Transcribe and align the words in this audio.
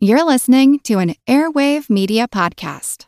You're 0.00 0.22
listening 0.22 0.78
to 0.84 1.00
an 1.00 1.16
Airwave 1.26 1.90
Media 1.90 2.28
Podcast. 2.28 3.06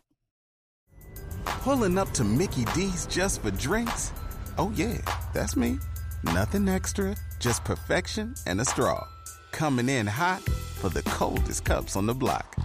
Pulling 1.44 1.96
up 1.96 2.10
to 2.14 2.24
Mickey 2.24 2.64
D's 2.74 3.06
just 3.06 3.42
for 3.42 3.52
drinks? 3.52 4.12
Oh, 4.58 4.72
yeah, 4.74 4.98
that's 5.32 5.54
me. 5.54 5.78
Nothing 6.24 6.68
extra, 6.68 7.14
just 7.38 7.64
perfection 7.64 8.34
and 8.48 8.60
a 8.60 8.64
straw. 8.64 9.06
Coming 9.52 9.88
in 9.88 10.08
hot 10.08 10.42
for 10.42 10.88
the 10.88 11.04
coldest 11.04 11.64
cups 11.64 11.94
on 11.94 12.06
the 12.06 12.14
block. 12.14 12.56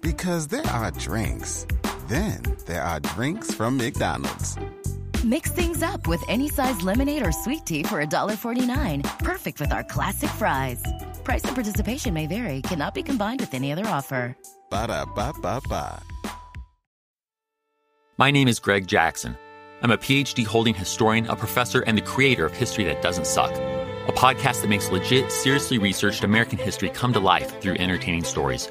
Because 0.00 0.46
there 0.46 0.66
are 0.68 0.90
drinks, 0.92 1.66
then 2.06 2.42
there 2.64 2.82
are 2.82 3.00
drinks 3.00 3.52
from 3.52 3.76
McDonald's. 3.76 4.56
Mix 5.24 5.50
things 5.50 5.82
up 5.82 6.06
with 6.06 6.22
any 6.28 6.48
size 6.48 6.80
lemonade 6.82 7.26
or 7.26 7.32
sweet 7.32 7.66
tea 7.66 7.82
for 7.82 8.04
$1.49. 8.04 9.18
Perfect 9.18 9.60
with 9.60 9.72
our 9.72 9.82
classic 9.82 10.30
fries. 10.30 10.80
Price 11.24 11.44
and 11.44 11.54
participation 11.54 12.14
may 12.14 12.28
vary, 12.28 12.62
cannot 12.62 12.94
be 12.94 13.02
combined 13.02 13.40
with 13.40 13.52
any 13.52 13.72
other 13.72 13.86
offer. 13.86 14.36
Ba 14.70 14.86
da 14.86 15.04
ba 15.04 15.32
ba 15.42 15.60
ba. 15.68 16.00
My 18.16 18.30
name 18.30 18.48
is 18.48 18.60
Greg 18.60 18.86
Jackson. 18.86 19.36
I'm 19.82 19.90
a 19.90 19.96
PhD 19.96 20.44
holding 20.44 20.74
historian, 20.74 21.26
a 21.26 21.36
professor, 21.36 21.82
and 21.82 21.96
the 21.96 22.02
creator 22.02 22.46
of 22.46 22.52
History 22.52 22.84
That 22.84 23.02
Doesn't 23.02 23.26
Suck, 23.26 23.52
a 23.52 24.12
podcast 24.12 24.62
that 24.62 24.68
makes 24.68 24.90
legit, 24.90 25.30
seriously 25.30 25.78
researched 25.78 26.24
American 26.24 26.58
history 26.58 26.90
come 26.90 27.12
to 27.12 27.20
life 27.20 27.60
through 27.60 27.74
entertaining 27.74 28.24
stories. 28.24 28.70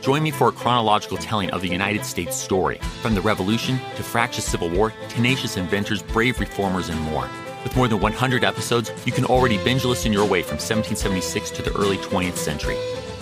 Join 0.00 0.22
me 0.22 0.30
for 0.30 0.48
a 0.48 0.52
chronological 0.52 1.18
telling 1.18 1.50
of 1.50 1.60
the 1.60 1.68
United 1.68 2.06
States 2.06 2.34
story, 2.34 2.78
from 3.02 3.14
the 3.14 3.20
Revolution 3.20 3.78
to 3.96 4.02
fractious 4.02 4.46
Civil 4.46 4.70
War, 4.70 4.94
tenacious 5.10 5.58
inventors, 5.58 6.02
brave 6.02 6.40
reformers, 6.40 6.88
and 6.88 6.98
more. 7.02 7.28
With 7.62 7.76
more 7.76 7.86
than 7.86 8.00
100 8.00 8.42
episodes, 8.42 8.90
you 9.04 9.12
can 9.12 9.26
already 9.26 9.62
binge 9.62 9.84
listen 9.84 10.12
your 10.12 10.24
way 10.24 10.42
from 10.42 10.56
1776 10.56 11.50
to 11.50 11.62
the 11.62 11.74
early 11.76 11.98
20th 11.98 12.36
century. 12.36 12.78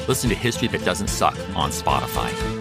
Listen 0.07 0.31
to 0.31 0.37
History 0.37 0.69
That 0.69 0.85
Doesn't 0.85 1.09
Suck 1.09 1.37
on 1.57 1.71
Spotify. 1.71 2.58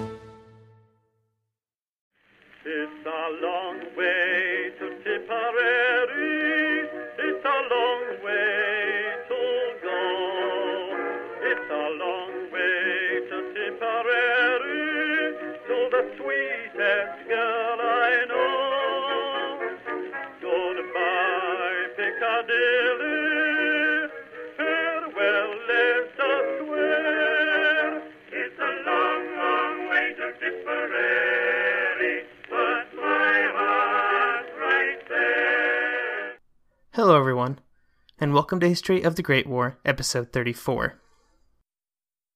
And 38.27 38.33
welcome 38.33 38.59
to 38.59 38.67
History 38.67 39.03
of 39.03 39.15
the 39.15 39.21
Great 39.21 39.47
War, 39.47 39.77
episode 39.85 40.33
34. 40.33 40.99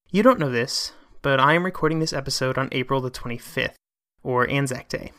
You 0.09 0.23
don't 0.23 0.39
know 0.39 0.49
this, 0.49 0.93
but 1.21 1.37
I 1.37 1.53
am 1.53 1.65
recording 1.65 1.99
this 1.99 2.13
episode 2.13 2.57
on 2.57 2.69
April 2.71 3.01
the 3.01 3.11
25th, 3.11 3.73
or 4.23 4.49
Anzac 4.49 4.87
Day. 4.87 5.11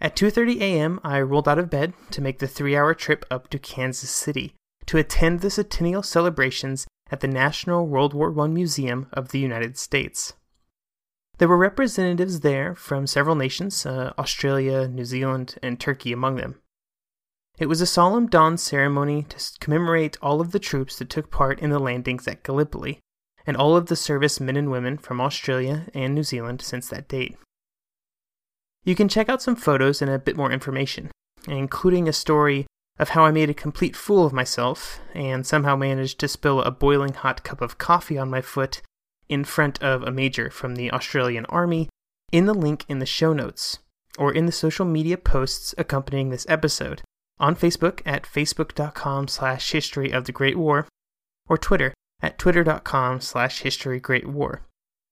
At 0.00 0.14
2:30 0.14 0.60
a.m., 0.60 1.00
I 1.02 1.20
rolled 1.20 1.48
out 1.48 1.58
of 1.58 1.68
bed 1.68 1.94
to 2.12 2.20
make 2.20 2.38
the 2.38 2.46
3-hour 2.46 2.94
trip 2.94 3.24
up 3.28 3.50
to 3.50 3.58
Kansas 3.58 4.08
City 4.08 4.54
to 4.86 4.98
attend 4.98 5.40
the 5.40 5.50
centennial 5.50 6.04
celebrations 6.04 6.86
at 7.10 7.18
the 7.18 7.26
National 7.26 7.84
World 7.88 8.14
War 8.14 8.32
I 8.38 8.46
Museum 8.46 9.08
of 9.12 9.30
the 9.30 9.40
United 9.40 9.76
States. 9.76 10.34
There 11.38 11.48
were 11.48 11.58
representatives 11.58 12.38
there 12.38 12.76
from 12.76 13.08
several 13.08 13.34
nations, 13.34 13.84
uh, 13.84 14.12
Australia, 14.16 14.86
New 14.86 15.04
Zealand, 15.04 15.56
and 15.60 15.80
Turkey 15.80 16.12
among 16.12 16.36
them. 16.36 16.61
It 17.62 17.68
was 17.68 17.80
a 17.80 17.86
solemn 17.86 18.26
dawn 18.26 18.58
ceremony 18.58 19.22
to 19.28 19.38
commemorate 19.60 20.18
all 20.20 20.40
of 20.40 20.50
the 20.50 20.58
troops 20.58 20.98
that 20.98 21.08
took 21.08 21.30
part 21.30 21.60
in 21.60 21.70
the 21.70 21.78
landings 21.78 22.26
at 22.26 22.42
Gallipoli, 22.42 22.98
and 23.46 23.56
all 23.56 23.76
of 23.76 23.86
the 23.86 23.94
service 23.94 24.40
men 24.40 24.56
and 24.56 24.68
women 24.68 24.98
from 24.98 25.20
Australia 25.20 25.86
and 25.94 26.12
New 26.12 26.24
Zealand 26.24 26.60
since 26.60 26.88
that 26.88 27.06
date. 27.06 27.36
You 28.82 28.96
can 28.96 29.08
check 29.08 29.28
out 29.28 29.42
some 29.42 29.54
photos 29.54 30.02
and 30.02 30.10
a 30.10 30.18
bit 30.18 30.36
more 30.36 30.50
information, 30.50 31.12
including 31.46 32.08
a 32.08 32.12
story 32.12 32.66
of 32.98 33.10
how 33.10 33.22
I 33.22 33.30
made 33.30 33.48
a 33.48 33.54
complete 33.54 33.94
fool 33.94 34.26
of 34.26 34.32
myself 34.32 34.98
and 35.14 35.46
somehow 35.46 35.76
managed 35.76 36.18
to 36.18 36.26
spill 36.26 36.62
a 36.62 36.72
boiling 36.72 37.14
hot 37.14 37.44
cup 37.44 37.60
of 37.60 37.78
coffee 37.78 38.18
on 38.18 38.28
my 38.28 38.40
foot 38.40 38.82
in 39.28 39.44
front 39.44 39.80
of 39.80 40.02
a 40.02 40.10
major 40.10 40.50
from 40.50 40.74
the 40.74 40.90
Australian 40.90 41.46
Army 41.46 41.88
in 42.32 42.46
the 42.46 42.54
link 42.54 42.84
in 42.88 42.98
the 42.98 43.06
show 43.06 43.32
notes 43.32 43.78
or 44.18 44.32
in 44.32 44.46
the 44.46 44.50
social 44.50 44.84
media 44.84 45.16
posts 45.16 45.76
accompanying 45.78 46.30
this 46.30 46.44
episode 46.48 47.02
on 47.42 47.56
Facebook 47.56 48.00
at 48.06 48.22
facebook.com 48.22 49.28
slash 49.28 49.72
history 49.72 50.10
of 50.10 50.24
the 50.24 50.32
Great 50.32 50.56
War 50.56 50.86
or 51.48 51.58
Twitter 51.58 51.92
at 52.22 52.38
twitter.com 52.38 53.20
slash 53.20 53.60
history 53.60 53.98
great 53.98 54.26
war 54.26 54.62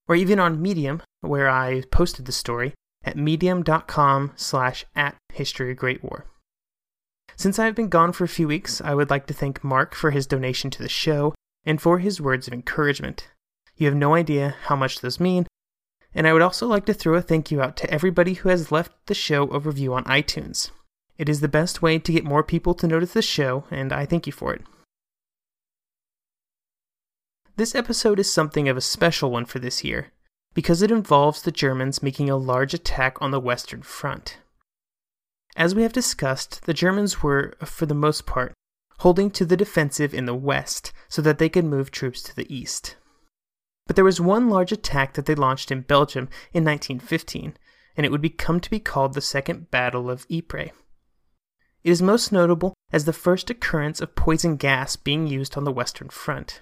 or 0.09 0.15
even 0.15 0.39
on 0.39 0.63
Medium 0.63 1.03
where 1.21 1.51
I 1.51 1.83
posted 1.91 2.25
the 2.25 2.33
story 2.33 2.73
at 3.05 3.17
medium.com 3.17 4.33
slash 4.37 4.85
at 4.95 5.17
history 5.33 5.75
great 5.75 6.03
war. 6.03 6.27
Since 7.37 7.59
I've 7.59 7.75
been 7.75 7.89
gone 7.89 8.13
for 8.13 8.25
a 8.25 8.29
few 8.29 8.47
weeks, 8.47 8.81
I 8.81 8.95
would 8.95 9.11
like 9.11 9.27
to 9.27 9.35
thank 9.35 9.65
Mark 9.65 9.95
for 9.95 10.11
his 10.11 10.27
donation 10.27 10.71
to 10.71 10.83
the 10.83 10.89
show 10.89 11.35
and 11.65 11.81
for 11.81 11.99
his 11.99 12.21
words 12.21 12.47
of 12.47 12.53
encouragement. 12.53 13.29
You 13.77 13.87
have 13.87 13.97
no 13.97 14.15
idea 14.15 14.57
how 14.65 14.77
much 14.77 15.01
those 15.01 15.19
mean, 15.19 15.47
and 16.15 16.27
I 16.27 16.33
would 16.33 16.43
also 16.43 16.67
like 16.67 16.85
to 16.87 16.95
throw 16.95 17.15
a 17.15 17.23
thank 17.23 17.51
you 17.51 17.63
out 17.63 17.77
to 17.79 17.91
everybody 17.91 18.35
who 18.35 18.51
has 18.51 18.71
left 18.71 18.93
the 19.07 19.15
show 19.15 19.45
a 19.51 19.59
review 19.59 19.95
on 19.95 20.05
iTunes. 20.05 20.71
It 21.21 21.29
is 21.29 21.41
the 21.43 21.49
best 21.49 21.83
way 21.83 21.99
to 21.99 22.13
get 22.13 22.25
more 22.25 22.43
people 22.43 22.73
to 22.73 22.87
notice 22.87 23.13
the 23.13 23.21
show, 23.21 23.65
and 23.71 23.93
I 23.93 24.07
thank 24.07 24.27
you 24.27 24.33
for 24.33 24.55
it. 24.55 24.63
This 27.57 27.75
episode 27.75 28.19
is 28.19 28.33
something 28.33 28.71
of 28.71 28.79
a 28.79 28.81
special 28.81 29.31
one 29.31 29.45
for 29.45 29.59
this 29.59 29.85
year, 29.85 30.13
because 30.55 30.81
it 30.81 30.91
involves 30.91 31.43
the 31.43 31.53
Germans 31.53 32.03
making 32.03 32.31
a 32.31 32.39
large 32.39 32.73
attack 32.73 33.21
on 33.21 33.33
the 33.33 33.39
Western 33.39 33.83
Front. 33.83 34.39
As 35.57 35.75
we 35.75 35.83
have 35.83 35.93
discussed, 35.93 36.65
the 36.65 36.73
Germans 36.73 37.23
were, 37.23 37.53
for 37.67 37.85
the 37.85 37.95
most 37.95 38.25
part, 38.25 38.55
holding 39.01 39.31
to 39.33 39.45
the 39.45 39.59
defensive 39.59 40.15
in 40.15 40.25
the 40.25 40.35
west 40.35 40.91
so 41.11 41.21
that 41.21 41.37
they 41.37 41.51
could 41.51 41.67
move 41.67 41.91
troops 41.91 42.23
to 42.23 42.35
the 42.35 42.51
east. 42.51 42.97
But 43.87 43.95
there 43.95 44.07
was 44.07 44.23
one 44.23 44.49
large 44.49 44.73
attack 44.73 45.13
that 45.13 45.27
they 45.27 45.35
launched 45.35 45.71
in 45.71 45.83
Belgium 45.83 46.31
in 46.55 46.65
1915, 46.65 47.59
and 47.95 48.07
it 48.07 48.11
would 48.11 48.23
become 48.23 48.59
to 48.61 48.71
be 48.71 48.81
called 48.81 49.13
the 49.13 49.21
Second 49.21 49.71
Battle 49.71 50.09
of 50.09 50.25
Ypres. 50.31 50.71
It 51.83 51.91
is 51.91 52.03
most 52.03 52.31
notable 52.31 52.75
as 52.93 53.05
the 53.05 53.13
first 53.13 53.49
occurrence 53.49 54.01
of 54.01 54.15
poison 54.15 54.57
gas 54.57 54.97
being 54.97 55.27
used 55.27 55.57
on 55.57 55.65
the 55.65 55.73
Western 55.73 56.09
Front. 56.09 56.61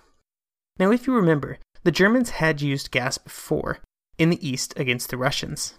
Now, 0.78 0.92
if 0.92 1.06
you 1.06 1.14
remember, 1.14 1.58
the 1.82 1.90
Germans 1.90 2.30
had 2.30 2.60
used 2.60 2.90
gas 2.90 3.18
before, 3.18 3.78
in 4.16 4.30
the 4.30 4.48
east 4.48 4.74
against 4.76 5.10
the 5.10 5.16
Russians. 5.16 5.74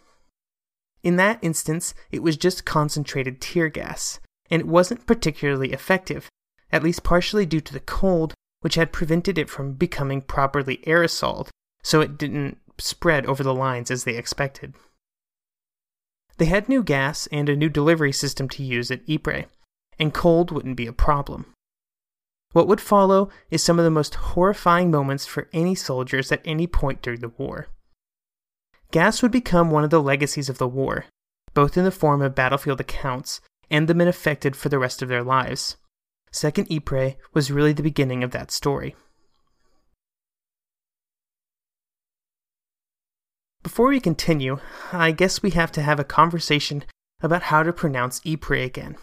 In 1.04 1.16
that 1.16 1.40
instance, 1.42 1.94
it 2.12 2.22
was 2.22 2.36
just 2.36 2.66
concentrated 2.66 3.40
tear 3.40 3.70
gas, 3.70 4.20
and 4.52 4.60
it 4.62 4.68
wasn't 4.68 5.06
particularly 5.06 5.72
effective, 5.72 6.28
at 6.72 6.84
least 6.84 7.04
partially 7.04 7.46
due 7.46 7.62
to 7.62 7.74
the 7.74 7.80
cold, 7.80 8.34
which 8.60 8.76
had 8.76 8.92
prevented 8.92 9.38
it 9.38 9.50
from 9.50 9.74
becoming 9.74 10.22
properly 10.22 10.78
aerosoled, 10.86 11.48
so 11.82 12.02
it 12.02 12.18
didn't 12.18 12.58
spread 12.78 13.26
over 13.26 13.44
the 13.44 13.54
lines 13.54 13.90
as 13.90 14.04
they 14.04 14.18
expected. 14.18 14.74
They 16.40 16.46
had 16.46 16.70
new 16.70 16.84
gas 16.84 17.28
and 17.34 17.50
a 17.50 17.56
new 17.56 17.68
delivery 17.68 18.14
system 18.14 18.48
to 18.50 18.64
use 18.64 18.90
at 18.92 19.08
Ypres, 19.10 19.46
and 20.00 20.14
cold 20.14 20.52
wouldn't 20.52 20.78
be 20.78 20.88
a 20.88 20.94
problem. 20.94 21.54
What 22.54 22.66
would 22.66 22.80
follow 22.80 23.30
is 23.52 23.62
some 23.62 23.78
of 23.78 23.84
the 23.84 23.92
most 23.92 24.16
horrifying 24.16 24.90
moments 24.90 25.26
for 25.26 25.50
any 25.52 25.76
soldiers 25.76 26.32
at 26.32 26.42
any 26.46 26.66
point 26.66 27.02
during 27.02 27.20
the 27.20 27.34
war. 27.38 27.68
Gas 28.92 29.22
would 29.22 29.34
become 29.34 29.70
one 29.70 29.84
of 29.84 29.90
the 29.90 30.02
legacies 30.02 30.48
of 30.48 30.60
the 30.60 30.68
war, 30.68 31.06
both 31.54 31.78
in 31.78 31.84
the 31.84 31.92
form 31.92 32.22
of 32.22 32.36
battlefield 32.36 32.80
accounts 32.80 33.42
and 33.70 33.90
the 33.90 33.94
men 33.94 34.08
affected 34.08 34.56
for 34.56 34.70
the 34.70 34.80
rest 34.80 35.02
of 35.02 35.10
their 35.10 35.24
lives. 35.24 35.76
Second 36.32 36.72
Ypres 36.72 37.16
was 37.34 37.52
really 37.52 37.74
the 37.74 37.84
beginning 37.84 38.24
of 38.24 38.32
that 38.32 38.50
story. 38.50 38.96
Before 43.62 43.90
we 43.90 44.00
continue, 44.00 44.60
I 44.94 45.12
guess 45.12 45.44
we 45.44 45.52
have 45.52 45.72
to 45.74 45.82
have 45.82 46.00
a 46.00 46.06
conversation 46.06 46.84
about 47.22 47.44
how 47.44 47.62
to 47.64 47.74
pronounce 47.74 48.22
Ypres 48.26 48.66
again. 48.66 48.96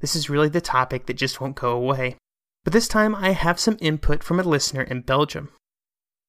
This 0.00 0.16
is 0.16 0.30
really 0.30 0.48
the 0.48 0.60
topic 0.60 1.04
that 1.06 1.14
just 1.14 1.40
won't 1.40 1.56
go 1.56 1.72
away. 1.72 2.16
But 2.64 2.72
this 2.72 2.88
time 2.88 3.14
I 3.14 3.32
have 3.32 3.60
some 3.60 3.76
input 3.80 4.24
from 4.24 4.40
a 4.40 4.42
listener 4.42 4.82
in 4.82 5.02
Belgium. 5.02 5.50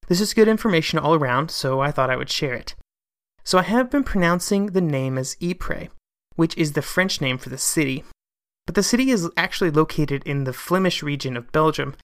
This 0.07 0.19
is 0.19 0.33
good 0.33 0.49
information 0.49 0.99
all 0.99 1.15
around, 1.15 1.49
so 1.49 1.79
I 1.79 1.91
thought 1.91 2.09
I 2.09 2.17
would 2.17 2.29
share 2.29 2.53
it. 2.53 2.75
So 3.45 3.57
I 3.57 3.63
have 3.63 3.89
been 3.89 4.03
pronouncing 4.03 4.67
the 4.67 4.81
name 4.81 5.17
as 5.17 5.37
Ypres, 5.41 5.87
which 6.35 6.57
is 6.57 6.73
the 6.73 6.81
French 6.81 7.21
name 7.21 7.37
for 7.37 7.49
the 7.49 7.57
city. 7.57 8.03
But 8.65 8.75
the 8.75 8.83
city 8.83 9.11
is 9.11 9.29
actually 9.37 9.71
located 9.71 10.23
in 10.25 10.43
the 10.43 10.53
Flemish 10.53 11.01
region 11.01 11.37
of 11.37 11.51
Belgium, 11.53 11.95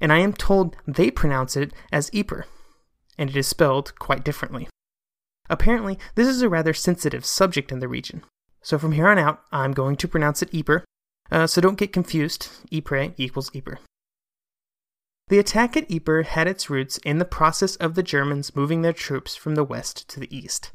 and 0.00 0.12
I 0.12 0.18
am 0.18 0.32
told 0.32 0.76
they 0.86 1.10
pronounce 1.10 1.56
it 1.56 1.72
as 1.90 2.10
Ieper. 2.10 2.44
and 3.18 3.28
it 3.28 3.36
is 3.36 3.48
spelled 3.48 3.98
quite 3.98 4.24
differently. 4.24 4.68
Apparently, 5.50 5.98
this 6.14 6.28
is 6.28 6.40
a 6.40 6.48
rather 6.48 6.72
sensitive 6.72 7.26
subject 7.26 7.70
in 7.70 7.80
the 7.80 7.88
region, 7.88 8.22
so 8.62 8.78
from 8.78 8.92
here 8.92 9.08
on 9.08 9.18
out, 9.18 9.42
I'm 9.52 9.72
going 9.72 9.96
to 9.96 10.08
pronounce 10.08 10.42
it 10.42 10.52
Ieper, 10.52 10.84
uh, 11.30 11.46
so 11.46 11.60
don't 11.60 11.78
get 11.78 11.92
confused. 11.92 12.48
Ieper 12.72 13.12
equals 13.18 13.50
Ypres. 13.54 13.78
The 15.28 15.38
attack 15.38 15.76
at 15.76 15.90
Ypres 15.90 16.28
had 16.28 16.48
its 16.48 16.70
roots 16.70 16.98
in 16.98 17.18
the 17.18 17.24
process 17.24 17.76
of 17.76 17.94
the 17.94 18.02
Germans 18.02 18.56
moving 18.56 18.82
their 18.82 18.92
troops 18.92 19.36
from 19.36 19.54
the 19.54 19.64
west 19.64 20.08
to 20.10 20.20
the 20.20 20.34
east. 20.36 20.70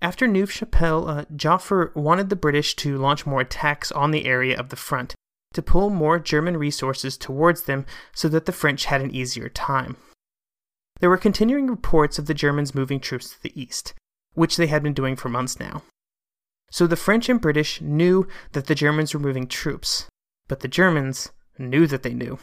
After 0.00 0.26
Neuve 0.26 0.52
Chapelle, 0.52 1.08
uh, 1.08 1.24
Joffre 1.34 1.94
wanted 1.94 2.28
the 2.28 2.36
British 2.36 2.76
to 2.76 2.98
launch 2.98 3.26
more 3.26 3.40
attacks 3.40 3.90
on 3.92 4.10
the 4.10 4.26
area 4.26 4.58
of 4.58 4.68
the 4.68 4.76
front, 4.76 5.14
to 5.54 5.62
pull 5.62 5.88
more 5.88 6.18
German 6.18 6.56
resources 6.58 7.16
towards 7.16 7.62
them 7.62 7.86
so 8.14 8.28
that 8.28 8.44
the 8.44 8.52
French 8.52 8.84
had 8.84 9.00
an 9.00 9.14
easier 9.14 9.48
time. 9.48 9.96
There 11.04 11.10
were 11.10 11.18
continuing 11.18 11.66
reports 11.66 12.18
of 12.18 12.24
the 12.24 12.32
Germans 12.32 12.74
moving 12.74 12.98
troops 12.98 13.28
to 13.28 13.42
the 13.42 13.52
east, 13.60 13.92
which 14.32 14.56
they 14.56 14.68
had 14.68 14.82
been 14.82 14.94
doing 14.94 15.16
for 15.16 15.28
months 15.28 15.60
now. 15.60 15.82
So 16.70 16.86
the 16.86 16.96
French 16.96 17.28
and 17.28 17.38
British 17.38 17.82
knew 17.82 18.26
that 18.52 18.68
the 18.68 18.74
Germans 18.74 19.12
were 19.12 19.20
moving 19.20 19.46
troops, 19.46 20.06
but 20.48 20.60
the 20.60 20.66
Germans 20.66 21.30
knew 21.58 21.86
that 21.88 22.04
they 22.04 22.14
knew. 22.14 22.38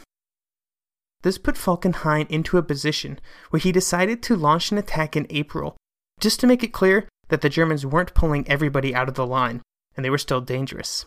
This 1.22 1.38
put 1.38 1.56
Falkenhayn 1.56 2.30
into 2.30 2.56
a 2.56 2.62
position 2.62 3.18
where 3.50 3.58
he 3.58 3.72
decided 3.72 4.22
to 4.22 4.36
launch 4.36 4.70
an 4.70 4.78
attack 4.78 5.16
in 5.16 5.26
April, 5.28 5.76
just 6.20 6.38
to 6.38 6.46
make 6.46 6.62
it 6.62 6.72
clear 6.72 7.08
that 7.30 7.40
the 7.40 7.48
Germans 7.48 7.84
weren't 7.84 8.14
pulling 8.14 8.48
everybody 8.48 8.94
out 8.94 9.08
of 9.08 9.16
the 9.16 9.26
line, 9.26 9.60
and 9.96 10.04
they 10.04 10.10
were 10.10 10.18
still 10.18 10.40
dangerous. 10.40 11.04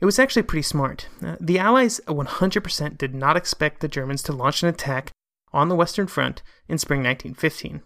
It 0.00 0.04
was 0.04 0.20
actually 0.20 0.44
pretty 0.44 0.62
smart. 0.62 1.08
Uh, 1.20 1.34
the 1.40 1.58
Allies 1.58 2.00
100% 2.06 2.98
did 2.98 3.16
not 3.16 3.36
expect 3.36 3.80
the 3.80 3.88
Germans 3.88 4.22
to 4.22 4.32
launch 4.32 4.62
an 4.62 4.68
attack 4.68 5.10
on 5.52 5.68
the 5.68 5.76
Western 5.76 6.06
Front 6.06 6.42
in 6.68 6.78
spring 6.78 7.00
1915. 7.00 7.82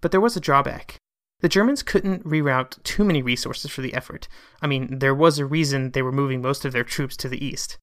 But 0.00 0.10
there 0.10 0.20
was 0.20 0.36
a 0.36 0.40
drawback. 0.40 0.96
The 1.40 1.48
Germans 1.48 1.82
couldn't 1.82 2.24
reroute 2.24 2.82
too 2.82 3.04
many 3.04 3.22
resources 3.22 3.70
for 3.70 3.80
the 3.80 3.94
effort. 3.94 4.28
I 4.60 4.66
mean, 4.66 4.98
there 4.98 5.14
was 5.14 5.38
a 5.38 5.46
reason 5.46 5.90
they 5.90 6.02
were 6.02 6.12
moving 6.12 6.42
most 6.42 6.64
of 6.64 6.72
their 6.72 6.84
troops 6.84 7.16
to 7.18 7.28
the 7.28 7.42
east. 7.42 7.78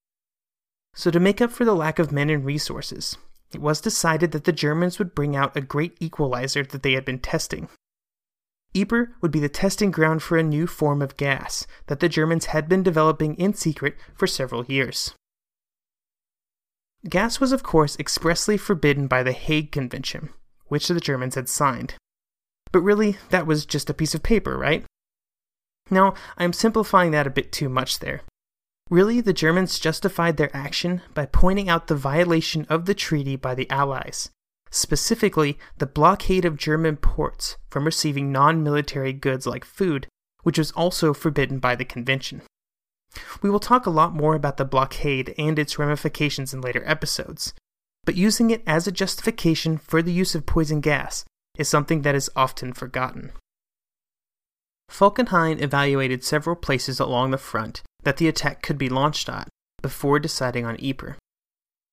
So, 0.94 1.12
to 1.12 1.20
make 1.20 1.42
up 1.42 1.52
for 1.52 1.66
the 1.66 1.76
lack 1.76 2.00
of 2.00 2.12
men 2.12 2.30
and 2.30 2.46
resources, 2.46 3.18
it 3.54 3.62
was 3.62 3.82
decided 3.82 4.32
that 4.32 4.44
the 4.44 4.52
Germans 4.52 5.00
would 5.00 5.16
bring 5.16 5.36
out 5.36 5.56
a 5.56 5.62
great 5.62 5.96
equalizer 6.00 6.64
that 6.64 6.84
they 6.84 6.94
had 6.94 7.06
been 7.06 7.20
testing. 7.20 7.70
Ypres 8.76 9.08
would 9.22 9.32
be 9.32 9.40
the 9.40 9.50
testing 9.50 9.92
ground 9.92 10.22
for 10.22 10.38
a 10.38 10.44
new 10.44 10.68
form 10.68 11.02
of 11.02 11.18
gas 11.18 11.66
that 11.88 12.00
the 12.00 12.10
Germans 12.10 12.48
had 12.48 12.68
been 12.68 12.84
developing 12.84 13.36
in 13.36 13.54
secret 13.54 13.96
for 14.14 14.28
several 14.28 14.66
years. 14.66 15.14
Gas 17.08 17.40
was, 17.40 17.52
of 17.52 17.64
course, 17.64 17.96
expressly 18.00 18.58
forbidden 18.58 19.08
by 19.08 19.24
the 19.24 19.32
Hague 19.32 19.72
Convention, 19.72 20.30
which 20.68 20.88
the 20.88 21.00
Germans 21.00 21.36
had 21.36 21.48
signed. 21.48 21.96
But 22.72 22.82
really, 22.82 23.18
that 23.30 23.48
was 23.48 23.66
just 23.66 23.90
a 23.90 23.94
piece 23.94 24.16
of 24.16 24.24
paper, 24.24 24.58
right? 24.58 24.84
Now, 25.90 26.16
I'm 26.38 26.54
simplifying 26.54 27.12
that 27.12 27.28
a 27.28 27.32
bit 27.32 27.52
too 27.52 27.70
much 27.70 28.00
there. 28.00 28.22
Really, 28.90 29.22
the 29.22 29.34
Germans 29.34 29.80
justified 29.80 30.38
their 30.38 30.56
action 30.56 31.02
by 31.14 31.26
pointing 31.26 31.70
out 31.70 31.88
the 31.88 31.96
violation 31.96 32.66
of 32.70 32.86
the 32.86 32.94
treaty 32.94 33.36
by 33.36 33.54
the 33.54 33.70
Allies, 33.70 34.30
specifically 34.70 35.58
the 35.78 35.86
blockade 35.86 36.46
of 36.46 36.58
German 36.58 36.98
ports 36.98 37.58
from 37.70 37.86
receiving 37.86 38.32
non 38.32 38.64
military 38.64 39.14
goods 39.14 39.46
like 39.46 39.66
food, 39.66 40.08
which 40.44 40.58
was 40.58 40.72
also 40.72 41.14
forbidden 41.14 41.60
by 41.60 41.76
the 41.76 41.86
convention. 41.86 42.42
We 43.42 43.50
will 43.50 43.60
talk 43.60 43.86
a 43.86 43.92
lot 43.92 44.14
more 44.14 44.36
about 44.36 44.58
the 44.58 44.66
blockade 44.66 45.34
and 45.38 45.58
its 45.58 45.80
ramifications 45.80 46.54
in 46.54 46.62
later 46.62 46.84
episodes, 46.86 47.54
but 48.06 48.16
using 48.16 48.52
it 48.52 48.64
as 48.66 48.88
a 48.88 48.92
justification 48.92 49.78
for 49.78 50.02
the 50.02 50.14
use 50.14 50.36
of 50.36 50.46
poison 50.46 50.82
gas 50.82 51.26
is 51.58 51.68
something 51.68 52.02
that 52.04 52.16
is 52.16 52.30
often 52.36 52.74
forgotten. 52.74 53.32
Falkenhayn 54.90 55.62
evaluated 55.62 56.24
several 56.24 56.56
places 56.56 57.00
along 57.00 57.32
the 57.32 57.38
front 57.38 57.82
that 58.04 58.18
the 58.18 58.28
attack 58.28 58.62
could 58.62 58.78
be 58.78 58.90
launched 58.90 59.28
at 59.28 59.48
before 59.82 60.20
deciding 60.20 60.66
on 60.66 60.78
Ypres. 60.82 61.16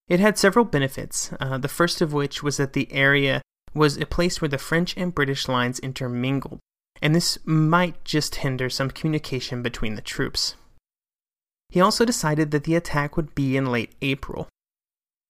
It 0.06 0.20
had 0.20 0.38
several 0.38 0.64
benefits, 0.64 1.32
uh, 1.40 1.58
the 1.58 1.68
first 1.68 2.00
of 2.00 2.12
which 2.12 2.42
was 2.42 2.58
that 2.58 2.74
the 2.74 2.92
area 2.92 3.42
was 3.72 3.96
a 3.96 4.06
place 4.06 4.40
where 4.40 4.48
the 4.48 4.58
French 4.58 4.96
and 4.96 5.14
British 5.14 5.48
lines 5.48 5.78
intermingled, 5.80 6.60
and 7.02 7.14
this 7.14 7.38
might 7.44 8.04
just 8.04 8.36
hinder 8.36 8.70
some 8.70 8.90
communication 8.90 9.62
between 9.62 9.94
the 9.94 10.02
troops. 10.02 10.54
He 11.70 11.80
also 11.80 12.04
decided 12.04 12.50
that 12.50 12.64
the 12.64 12.76
attack 12.76 13.16
would 13.16 13.34
be 13.34 13.56
in 13.56 13.66
late 13.66 13.94
April. 14.00 14.48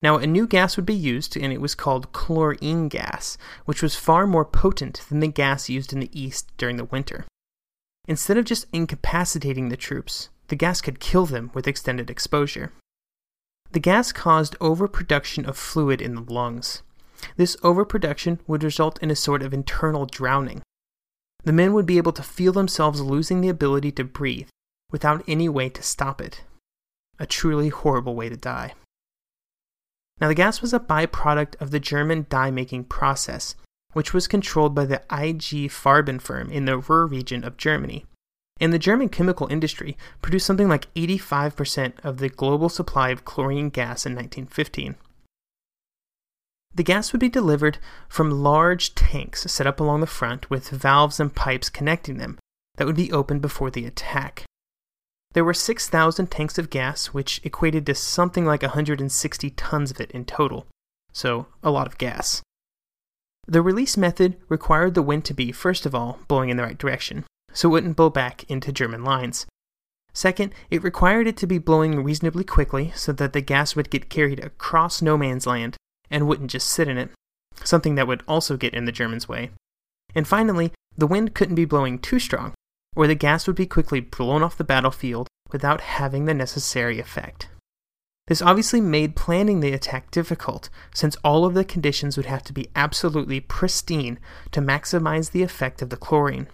Now, 0.03 0.19
a 0.19 0.27
new 0.27 0.47
gas 0.47 0.77
would 0.77 0.85
be 0.85 0.95
used, 0.95 1.35
and 1.35 1.51
it 1.51 1.63
was 1.63 1.75
called 1.75 2.13
chlorine 2.13 2.89
gas, 2.89 3.39
which 3.65 3.83
was 3.83 3.97
far 3.97 4.27
more 4.27 4.45
potent 4.45 5.01
than 5.09 5.21
the 5.21 5.29
gas 5.29 5.71
used 5.71 5.95
in 5.95 6.01
the 6.01 6.11
East 6.13 6.53
during 6.59 6.77
the 6.77 6.85
winter. 6.85 7.25
Instead 8.07 8.37
of 8.37 8.45
just 8.45 8.67
incapacitating 8.71 9.71
the 9.71 9.79
troops, 9.79 10.29
the 10.49 10.57
gas 10.57 10.83
could 10.83 11.01
kill 11.01 11.25
them 11.25 11.51
with 11.55 11.67
extended 11.67 12.11
exposure. 12.11 12.71
The 13.73 13.81
gas 13.81 14.13
caused 14.13 14.57
overproduction 14.61 15.47
of 15.47 15.57
fluid 15.57 16.03
in 16.03 16.15
the 16.15 16.33
lungs. 16.33 16.83
This 17.37 17.57
overproduction 17.63 18.41
would 18.47 18.63
result 18.63 19.03
in 19.03 19.11
a 19.11 19.17
sort 19.17 19.43
of 19.43 19.55
internal 19.55 20.05
drowning. 20.05 20.61
The 21.45 21.53
men 21.53 21.73
would 21.73 21.87
be 21.87 21.97
able 21.97 22.13
to 22.13 22.23
feel 22.23 22.53
themselves 22.53 23.01
losing 23.01 23.41
the 23.41 23.49
ability 23.49 23.93
to 23.93 24.05
breathe 24.05 24.49
without 24.94 25.25
any 25.26 25.49
way 25.49 25.69
to 25.69 25.82
stop 25.82 26.20
it. 26.20 26.44
A 27.19 27.26
truly 27.26 27.69
horrible 27.69 28.14
way 28.14 28.29
to 28.29 28.37
die. 28.37 28.75
Now, 30.20 30.29
the 30.29 30.35
gas 30.35 30.62
was 30.62 30.73
a 30.73 30.79
byproduct 30.79 31.61
of 31.61 31.73
the 31.73 31.81
German 31.81 32.26
dye 32.29 32.52
making 32.52 32.85
process, 32.85 33.56
which 33.93 34.14
was 34.14 34.29
controlled 34.29 34.73
by 34.73 34.85
the 34.85 35.02
IG 35.11 35.70
Farben 35.70 36.20
firm 36.20 36.52
in 36.52 36.64
the 36.67 36.79
Ruhr 36.79 37.06
region 37.06 37.43
of 37.43 37.56
Germany 37.56 38.06
and 38.61 38.73
the 38.73 38.79
German 38.79 39.08
chemical 39.08 39.49
industry 39.49 39.96
produced 40.23 40.46
something 40.46 40.69
like 40.69 40.93
85% 40.94 41.93
of 42.05 42.19
the 42.19 42.29
global 42.29 42.69
supply 42.69 43.11
of 43.11 43.25
chlorine 43.25 43.70
gas 43.70 44.06
in 44.06 44.12
1915. 44.12 44.94
The 46.75 46.82
gas 46.82 47.12
would 47.12 47.20
be 47.20 47.29
delivered 47.29 47.79
from 48.08 48.43
large 48.43 48.94
tanks 48.94 49.43
set 49.50 49.67
up 49.67 49.81
along 49.81 50.00
the 50.00 50.06
front 50.06 50.50
with 50.50 50.70
valves 50.70 51.20
and 51.20 51.35
pipes 51.35 51.69
connecting 51.69 52.19
them 52.19 52.38
that 52.76 52.87
would 52.87 52.97
be 52.97 53.12
opened 53.12 53.43
before 53.43 53.70
the 53.70 53.87
attack. 53.87 54.44
There 55.35 55.45
were 55.45 55.55
6,000 55.55 56.31
tanks 56.31 56.59
of 56.59 56.71
gas, 56.71 57.07
which 57.09 57.41
equated 57.45 57.85
to 57.87 57.95
something 57.95 58.47
like 58.47 58.63
160 58.63 59.51
tons 59.51 59.91
of 59.91 60.01
it 60.01 60.13
in 60.13 60.25
total, 60.25 60.67
so 61.13 61.47
a 61.63 61.73
lot 61.73 61.89
of 61.89 61.99
gas. 61.99 62.41
The 63.47 63.61
release 63.61 63.97
method 63.97 64.37
required 64.49 64.95
the 64.95 65.03
wind 65.03 65.25
to 65.26 65.35
be, 65.35 65.50
first 65.50 65.87
of 65.87 65.95
all, 65.95 66.21
blowing 66.29 66.50
in 66.50 66.57
the 66.57 66.62
right 66.62 66.79
direction, 66.79 67.25
so 67.53 67.69
it 67.69 67.73
wouldn't 67.73 67.97
blow 67.97 68.11
back 68.11 68.49
into 68.49 68.73
German 68.73 69.05
lines. 69.05 69.45
Second, 70.12 70.55
it 70.71 70.85
required 70.85 71.26
it 71.26 71.37
to 71.38 71.47
be 71.49 71.59
blowing 71.59 72.05
reasonably 72.05 72.45
quickly 72.45 72.93
so 72.95 73.12
that 73.12 73.33
the 73.33 73.41
gas 73.41 73.75
would 73.75 73.91
get 73.91 74.09
carried 74.09 74.38
across 74.38 75.03
no 75.03 75.19
man's 75.19 75.49
land 75.49 75.76
and 76.09 76.29
wouldn't 76.29 76.53
just 76.53 76.71
sit 76.71 76.87
in 76.87 76.97
it, 76.97 77.11
something 77.64 77.97
that 77.97 78.07
would 78.07 78.23
also 78.29 78.57
get 78.57 78.73
in 78.73 78.85
the 78.85 78.93
Germans' 78.93 79.29
way. 79.29 79.50
And 80.14 80.29
finally, 80.29 80.73
the 80.97 81.09
wind 81.09 81.35
couldn't 81.35 81.57
be 81.57 81.64
blowing 81.64 81.99
too 81.99 82.21
strong, 82.21 82.55
or 82.95 83.07
the 83.07 83.15
gas 83.15 83.47
would 83.47 83.57
be 83.57 83.67
quickly 83.67 84.01
blown 84.01 84.43
off 84.43 84.57
the 84.57 84.65
battlefield 84.65 85.29
without 85.53 85.81
having 85.81 86.25
the 86.25 86.35
necessary 86.35 86.99
effect. 86.99 87.49
This 88.27 88.41
obviously 88.41 88.81
made 88.81 89.17
planning 89.17 89.61
the 89.61 89.73
attack 89.73 90.11
difficult, 90.11 90.71
since 90.95 91.17
all 91.23 91.45
of 91.45 91.53
the 91.53 91.65
conditions 91.65 92.17
would 92.17 92.27
have 92.27 92.43
to 92.45 92.55
be 92.55 92.71
absolutely 92.75 93.41
pristine 93.41 94.19
to 94.53 94.63
maximize 94.63 95.31
the 95.31 95.43
effect 95.43 95.83
of 95.83 95.91
the 95.91 95.97
chlorine. 95.97 96.49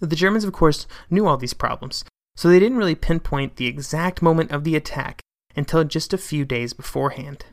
The 0.00 0.16
Germans, 0.16 0.44
of 0.44 0.52
course, 0.52 0.86
knew 1.08 1.26
all 1.26 1.38
these 1.38 1.54
problems, 1.54 2.04
so 2.36 2.48
they 2.48 2.58
didn't 2.58 2.76
really 2.76 2.94
pinpoint 2.94 3.56
the 3.56 3.66
exact 3.66 4.20
moment 4.20 4.50
of 4.50 4.64
the 4.64 4.76
attack 4.76 5.20
until 5.56 5.84
just 5.84 6.12
a 6.12 6.18
few 6.18 6.44
days 6.44 6.72
beforehand. 6.72 7.46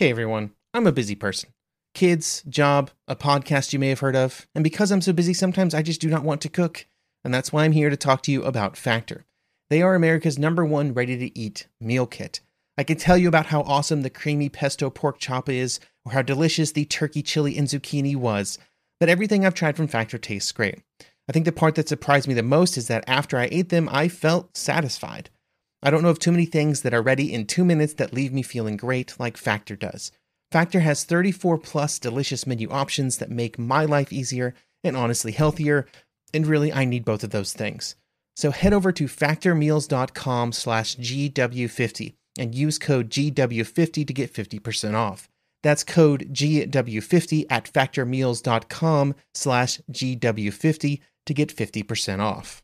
Hey 0.00 0.10
everyone, 0.10 0.50
I'm 0.74 0.88
a 0.88 0.92
busy 0.92 1.14
person. 1.14 1.50
Kids, 1.94 2.42
job, 2.48 2.90
a 3.06 3.14
podcast 3.14 3.72
you 3.72 3.78
may 3.78 3.90
have 3.90 4.00
heard 4.00 4.16
of, 4.16 4.48
and 4.52 4.64
because 4.64 4.90
I'm 4.90 5.00
so 5.00 5.12
busy, 5.12 5.32
sometimes 5.32 5.72
I 5.72 5.82
just 5.82 6.00
do 6.00 6.10
not 6.10 6.24
want 6.24 6.40
to 6.40 6.48
cook. 6.48 6.86
And 7.22 7.32
that's 7.32 7.52
why 7.52 7.62
I'm 7.62 7.70
here 7.70 7.90
to 7.90 7.96
talk 7.96 8.20
to 8.22 8.32
you 8.32 8.42
about 8.42 8.76
Factor. 8.76 9.24
They 9.70 9.82
are 9.82 9.94
America's 9.94 10.36
number 10.36 10.64
one 10.64 10.94
ready 10.94 11.16
to 11.18 11.38
eat 11.38 11.68
meal 11.80 12.08
kit. 12.08 12.40
I 12.76 12.82
can 12.82 12.96
tell 12.96 13.16
you 13.16 13.28
about 13.28 13.46
how 13.46 13.60
awesome 13.60 14.02
the 14.02 14.10
creamy 14.10 14.48
pesto 14.48 14.90
pork 14.90 15.20
chop 15.20 15.48
is, 15.48 15.78
or 16.04 16.10
how 16.10 16.22
delicious 16.22 16.72
the 16.72 16.86
turkey 16.86 17.22
chili 17.22 17.56
and 17.56 17.68
zucchini 17.68 18.16
was, 18.16 18.58
but 18.98 19.08
everything 19.08 19.46
I've 19.46 19.54
tried 19.54 19.76
from 19.76 19.86
Factor 19.86 20.18
tastes 20.18 20.50
great. 20.50 20.80
I 21.28 21.32
think 21.32 21.44
the 21.44 21.52
part 21.52 21.76
that 21.76 21.88
surprised 21.88 22.26
me 22.26 22.34
the 22.34 22.42
most 22.42 22.76
is 22.76 22.88
that 22.88 23.04
after 23.06 23.38
I 23.38 23.48
ate 23.52 23.68
them, 23.68 23.88
I 23.92 24.08
felt 24.08 24.56
satisfied. 24.56 25.30
I 25.84 25.90
don't 25.90 26.02
know 26.02 26.08
of 26.08 26.18
too 26.18 26.32
many 26.32 26.46
things 26.46 26.80
that 26.80 26.94
are 26.94 27.02
ready 27.02 27.30
in 27.30 27.46
two 27.46 27.62
minutes 27.62 27.92
that 27.94 28.14
leave 28.14 28.32
me 28.32 28.40
feeling 28.40 28.78
great 28.78 29.14
like 29.20 29.36
Factor 29.36 29.76
does. 29.76 30.10
Factor 30.50 30.80
has 30.80 31.04
34 31.04 31.58
plus 31.58 31.98
delicious 31.98 32.46
menu 32.46 32.70
options 32.70 33.18
that 33.18 33.30
make 33.30 33.58
my 33.58 33.84
life 33.84 34.10
easier 34.10 34.54
and 34.82 34.96
honestly 34.96 35.32
healthier, 35.32 35.86
and 36.32 36.46
really, 36.46 36.72
I 36.72 36.86
need 36.86 37.04
both 37.04 37.22
of 37.22 37.30
those 37.30 37.52
things. 37.52 37.96
So 38.34 38.50
head 38.50 38.72
over 38.72 38.92
to 38.92 39.04
factormeals.com 39.04 40.52
slash 40.52 40.96
GW50 40.96 42.14
and 42.38 42.54
use 42.54 42.78
code 42.78 43.10
GW50 43.10 44.06
to 44.06 44.12
get 44.12 44.32
50% 44.32 44.94
off. 44.94 45.28
That's 45.62 45.84
code 45.84 46.30
GW50 46.32 47.44
at 47.50 47.70
factormeals.com 47.70 49.14
slash 49.34 49.80
GW50 49.92 51.00
to 51.26 51.34
get 51.34 51.54
50% 51.54 52.20
off. 52.20 52.63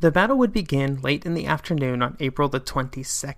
The 0.00 0.10
battle 0.10 0.38
would 0.38 0.52
begin 0.52 1.02
late 1.02 1.26
in 1.26 1.34
the 1.34 1.44
afternoon 1.44 2.02
on 2.02 2.16
April 2.20 2.48
the 2.48 2.58
22nd, 2.58 3.34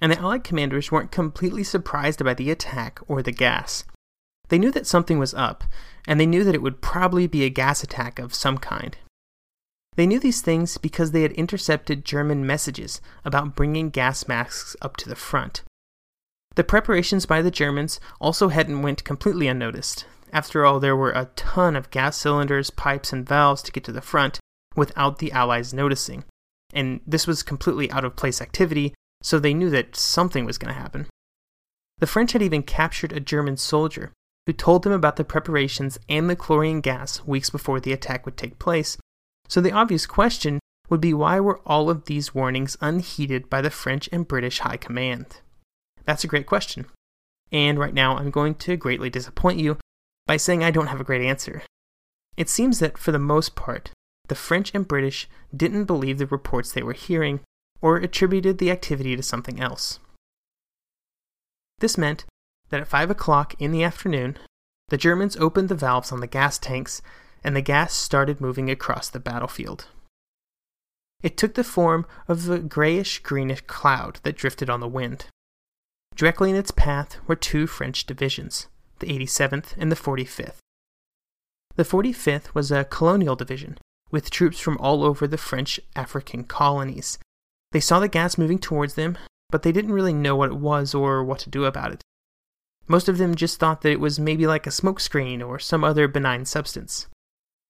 and 0.00 0.10
the 0.10 0.18
Allied 0.18 0.42
commanders 0.42 0.90
weren't 0.90 1.12
completely 1.12 1.62
surprised 1.62 2.24
by 2.24 2.34
the 2.34 2.50
attack 2.50 2.98
or 3.06 3.22
the 3.22 3.30
gas. 3.30 3.84
They 4.48 4.58
knew 4.58 4.72
that 4.72 4.88
something 4.88 5.20
was 5.20 5.32
up, 5.32 5.62
and 6.04 6.18
they 6.18 6.26
knew 6.26 6.42
that 6.42 6.56
it 6.56 6.62
would 6.62 6.82
probably 6.82 7.28
be 7.28 7.44
a 7.44 7.50
gas 7.50 7.84
attack 7.84 8.18
of 8.18 8.34
some 8.34 8.58
kind. 8.58 8.98
They 9.94 10.08
knew 10.08 10.18
these 10.18 10.40
things 10.40 10.76
because 10.76 11.12
they 11.12 11.22
had 11.22 11.32
intercepted 11.32 12.04
German 12.04 12.44
messages 12.44 13.00
about 13.24 13.54
bringing 13.54 13.90
gas 13.90 14.26
masks 14.26 14.74
up 14.82 14.96
to 14.98 15.08
the 15.08 15.14
front. 15.14 15.62
The 16.56 16.64
preparations 16.64 17.26
by 17.26 17.42
the 17.42 17.50
Germans 17.52 18.00
also 18.20 18.48
hadn't 18.48 18.82
went 18.82 19.04
completely 19.04 19.46
unnoticed. 19.46 20.04
After 20.32 20.66
all, 20.66 20.80
there 20.80 20.96
were 20.96 21.12
a 21.12 21.30
ton 21.36 21.76
of 21.76 21.90
gas 21.90 22.16
cylinders, 22.16 22.70
pipes, 22.70 23.12
and 23.12 23.26
valves 23.26 23.62
to 23.62 23.72
get 23.72 23.84
to 23.84 23.92
the 23.92 24.00
front 24.00 24.40
without 24.76 25.18
the 25.18 25.32
Allies 25.32 25.74
noticing. 25.74 26.24
And 26.72 27.00
this 27.06 27.26
was 27.26 27.42
completely 27.42 27.90
out 27.90 28.04
of 28.04 28.16
place 28.16 28.40
activity, 28.40 28.94
so 29.22 29.38
they 29.38 29.54
knew 29.54 29.70
that 29.70 29.96
something 29.96 30.44
was 30.44 30.58
going 30.58 30.72
to 30.72 30.80
happen. 30.80 31.06
The 31.98 32.06
French 32.06 32.32
had 32.32 32.42
even 32.42 32.62
captured 32.62 33.12
a 33.12 33.20
German 33.20 33.56
soldier 33.56 34.12
who 34.46 34.52
told 34.52 34.82
them 34.82 34.92
about 34.92 35.16
the 35.16 35.24
preparations 35.24 35.98
and 36.08 36.28
the 36.28 36.36
chlorine 36.36 36.80
gas 36.80 37.24
weeks 37.24 37.50
before 37.50 37.80
the 37.80 37.92
attack 37.92 38.24
would 38.24 38.36
take 38.36 38.58
place. 38.58 38.96
So 39.48 39.60
the 39.60 39.72
obvious 39.72 40.06
question 40.06 40.60
would 40.88 41.00
be 41.00 41.14
why 41.14 41.40
were 41.40 41.60
all 41.66 41.90
of 41.90 42.04
these 42.04 42.34
warnings 42.34 42.76
unheeded 42.80 43.50
by 43.50 43.60
the 43.60 43.70
French 43.70 44.08
and 44.12 44.28
British 44.28 44.60
High 44.60 44.76
Command? 44.76 45.40
That's 46.04 46.22
a 46.22 46.28
great 46.28 46.46
question. 46.46 46.86
And 47.50 47.78
right 47.78 47.94
now, 47.94 48.16
I'm 48.16 48.30
going 48.30 48.54
to 48.56 48.76
greatly 48.76 49.10
disappoint 49.10 49.58
you 49.58 49.78
by 50.26 50.36
saying 50.36 50.62
I 50.62 50.70
don't 50.70 50.88
have 50.88 51.00
a 51.00 51.04
great 51.04 51.22
answer. 51.22 51.62
It 52.36 52.48
seems 52.48 52.78
that, 52.80 52.98
for 52.98 53.12
the 53.12 53.18
most 53.18 53.54
part, 53.56 53.90
the 54.28 54.34
French 54.34 54.72
and 54.74 54.86
British 54.86 55.28
didn't 55.54 55.84
believe 55.84 56.18
the 56.18 56.26
reports 56.26 56.72
they 56.72 56.82
were 56.82 56.92
hearing 56.92 57.40
or 57.80 57.96
attributed 57.96 58.58
the 58.58 58.70
activity 58.70 59.16
to 59.16 59.22
something 59.22 59.60
else. 59.60 59.98
This 61.78 61.98
meant 61.98 62.24
that 62.70 62.80
at 62.80 62.88
5 62.88 63.10
o'clock 63.10 63.54
in 63.60 63.70
the 63.70 63.84
afternoon, 63.84 64.38
the 64.88 64.96
Germans 64.96 65.36
opened 65.36 65.68
the 65.68 65.74
valves 65.74 66.12
on 66.12 66.20
the 66.20 66.26
gas 66.26 66.58
tanks 66.58 67.02
and 67.44 67.54
the 67.54 67.60
gas 67.60 67.92
started 67.92 68.40
moving 68.40 68.70
across 68.70 69.08
the 69.08 69.20
battlefield. 69.20 69.86
It 71.22 71.36
took 71.36 71.54
the 71.54 71.64
form 71.64 72.06
of 72.28 72.48
a 72.48 72.58
grayish 72.58 73.20
greenish 73.22 73.62
cloud 73.62 74.20
that 74.22 74.36
drifted 74.36 74.70
on 74.70 74.80
the 74.80 74.88
wind. 74.88 75.26
Directly 76.14 76.50
in 76.50 76.56
its 76.56 76.70
path 76.70 77.18
were 77.26 77.36
two 77.36 77.66
French 77.66 78.06
divisions, 78.06 78.68
the 79.00 79.06
87th 79.06 79.76
and 79.76 79.92
the 79.92 79.96
45th. 79.96 80.58
The 81.76 81.84
45th 81.84 82.54
was 82.54 82.70
a 82.70 82.84
colonial 82.84 83.36
division 83.36 83.78
with 84.10 84.30
troops 84.30 84.58
from 84.58 84.78
all 84.78 85.04
over 85.04 85.26
the 85.26 85.38
French 85.38 85.80
African 85.94 86.44
colonies. 86.44 87.18
They 87.72 87.80
saw 87.80 88.00
the 88.00 88.08
gas 88.08 88.38
moving 88.38 88.58
towards 88.58 88.94
them, 88.94 89.18
but 89.50 89.62
they 89.62 89.72
didn't 89.72 89.92
really 89.92 90.12
know 90.12 90.36
what 90.36 90.50
it 90.50 90.56
was 90.56 90.94
or 90.94 91.24
what 91.24 91.40
to 91.40 91.50
do 91.50 91.64
about 91.64 91.92
it. 91.92 92.02
Most 92.88 93.08
of 93.08 93.18
them 93.18 93.34
just 93.34 93.58
thought 93.58 93.82
that 93.82 93.92
it 93.92 94.00
was 94.00 94.18
maybe 94.18 94.46
like 94.46 94.66
a 94.66 94.70
smokescreen 94.70 95.46
or 95.46 95.58
some 95.58 95.82
other 95.82 96.06
benign 96.06 96.44
substance. 96.44 97.06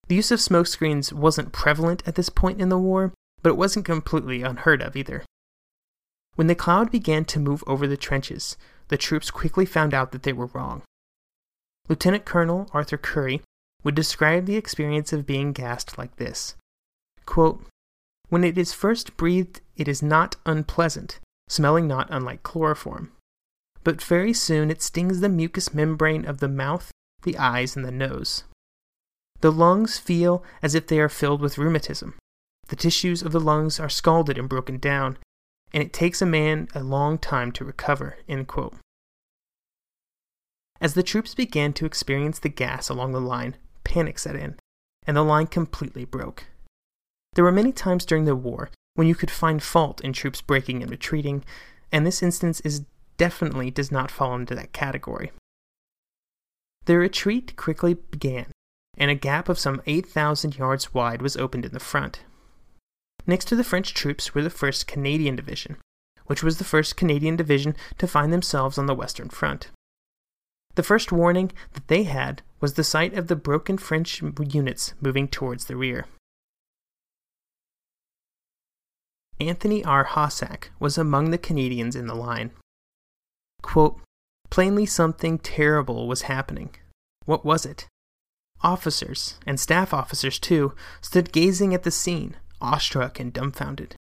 The 0.09 0.14
use 0.14 0.31
of 0.31 0.38
smokescreens 0.38 1.12
wasn't 1.12 1.52
prevalent 1.52 2.02
at 2.07 2.14
this 2.14 2.28
point 2.28 2.61
in 2.61 2.69
the 2.69 2.78
war, 2.78 3.12
but 3.43 3.50
it 3.50 3.57
wasn't 3.57 3.87
completely 3.87 4.43
unheard 4.43 4.83
of 4.83 4.95
either. 4.95 5.25
When 6.35 6.47
the 6.49 6.55
cloud 6.55 6.90
began 6.90 7.25
to 7.26 7.40
move 7.40 7.64
over 7.66 7.87
the 7.87 7.97
trenches, 7.97 8.57
the 8.88 8.99
troops 8.99 9.31
quickly 9.31 9.64
found 9.64 9.95
out 9.95 10.12
that 10.12 10.23
they 10.23 10.33
were 10.33 10.47
wrong. 10.47 10.83
Lieutenant 11.88 12.25
Colonel 12.25 12.69
Arthur 12.73 12.99
Currie 12.99 13.43
would 13.87 13.95
describe 13.95 14.47
the 14.47 14.57
experience 14.57 15.12
of 15.12 15.25
being 15.25 15.52
gassed 15.52 15.97
like 15.97 16.16
this 16.16 16.57
Quote, 17.25 17.64
When 18.28 18.43
it 18.43 18.59
is 18.59 18.73
first 18.73 19.16
breathed, 19.16 19.61
it 19.76 19.87
is 19.87 20.02
not 20.02 20.35
unpleasant, 20.45 21.21
smelling 21.49 21.87
not 21.87 22.09
unlike 22.11 22.43
chloroform. 22.43 23.12
But 23.85 24.02
very 24.02 24.33
soon 24.33 24.73
it 24.73 24.83
stings 24.83 25.21
the 25.21 25.28
mucous 25.28 25.73
membrane 25.73 26.25
of 26.25 26.40
the 26.40 26.49
mouth, 26.49 26.90
the 27.23 27.38
eyes, 27.38 27.76
and 27.76 27.85
the 27.85 27.93
nose. 27.93 28.43
The 29.38 29.52
lungs 29.52 29.99
feel 29.99 30.43
as 30.64 30.75
if 30.75 30.88
they 30.88 30.99
are 30.99 31.09
filled 31.09 31.40
with 31.40 31.57
rheumatism. 31.57 32.16
The 32.66 32.75
tissues 32.75 33.23
of 33.23 33.31
the 33.31 33.38
lungs 33.38 33.78
are 33.78 33.88
scalded 33.88 34.37
and 34.37 34.49
broken 34.49 34.78
down, 34.78 35.16
and 35.73 35.81
it 35.81 35.93
takes 35.93 36.21
a 36.21 36.26
man 36.26 36.66
a 36.75 36.83
long 36.83 37.19
time 37.19 37.52
to 37.52 37.64
recover. 37.64 38.16
As 40.81 40.95
the 40.95 41.05
troops 41.05 41.37
began 41.37 41.73
to 41.75 41.87
experience 41.87 42.40
the 42.40 42.49
gas 42.49 42.88
along 42.88 43.12
the 43.12 43.21
line, 43.21 43.57
panic 43.87 44.19
set 44.19 44.37
in, 44.37 44.57
and 45.07 45.16
the 45.16 45.23
line 45.23 45.47
completely 45.47 46.05
broke. 46.05 46.47
There 47.35 47.45
were 47.45 47.52
many 47.52 47.73
times 47.73 48.05
during 48.05 48.25
the 48.25 48.37
war 48.37 48.71
when 48.95 49.07
you 49.07 49.14
could 49.14 49.31
find 49.31 49.62
fault 49.62 50.00
in 50.02 50.12
troops 50.12 50.40
breaking 50.40 50.83
and 50.83 50.90
retreating, 50.90 51.45
and 51.93 52.05
this 52.05 52.23
instance 52.23 52.61
is 52.61 52.83
definitely 53.16 53.71
does 53.71 53.93
not 53.93 54.11
fall 54.11 54.35
into 54.35 54.55
that 54.55 54.73
category. 54.73 55.31
The 56.87 56.99
retreat 56.99 57.57
quickly 57.57 57.95
began, 57.95 58.47
and 58.97 59.11
a 59.11 59.14
gap 59.14 59.49
of 59.49 59.59
some 59.59 59.83
8,000 59.87 60.57
yards 60.57 60.93
wide 60.93 61.23
was 61.23 61.37
opened 61.37 61.64
in 61.64 61.73
the 61.73 61.81
front. 61.81 62.21
Next 63.26 63.47
to 63.47 63.57
the 63.57 63.64
French 63.64 63.93
troops 63.93 64.35
were 64.35 64.43
the 64.43 64.50
1st 64.50 64.87
Canadian 64.87 65.37
Division, 65.37 65.76
which 66.26 66.43
was 66.43 66.59
the 66.59 66.64
1st 66.64 66.97
Canadian 66.97 67.37
Division 67.37 67.75
to 67.99 68.07
find 68.07 68.33
themselves 68.33 68.78
on 68.78 68.87
the 68.87 68.95
Western 68.95 69.28
Front. 69.28 69.71
The 70.76 70.83
first 70.83 71.11
warning 71.11 71.52
that 71.73 71.88
they 71.88 72.04
had 72.04 72.42
was 72.61 72.75
the 72.75 72.85
sight 72.85 73.14
of 73.14 73.28
the 73.28 73.37
broken 73.37 73.78
French 73.78 74.23
units 74.23 74.92
moving 75.00 75.26
towards 75.26 75.64
the 75.64 75.76
rear. 75.76 76.04
Anthony 79.40 79.83
R. 79.85 80.04
Hossack 80.04 80.71
was 80.78 80.99
among 80.99 81.30
the 81.30 81.38
Canadians 81.38 81.97
in 81.97 82.06
the 82.06 82.14
line. 82.14 82.50
Quote, 83.62 84.00
Plainly 84.50 84.87
something 84.87 85.38
terrible 85.38 86.06
was 86.06 86.23
happening. 86.23 86.76
What 87.25 87.45
was 87.45 87.64
it? 87.64 87.88
Officers, 88.62 89.38
and 89.47 89.59
staff 89.59 89.95
officers 89.95 90.38
too, 90.38 90.75
stood 91.00 91.33
gazing 91.33 91.75
at 91.75 91.85
the 91.85 91.90
scene, 91.90 92.37
awestruck 92.61 93.18
and 93.18 93.33
dumbfounded. 93.33 93.97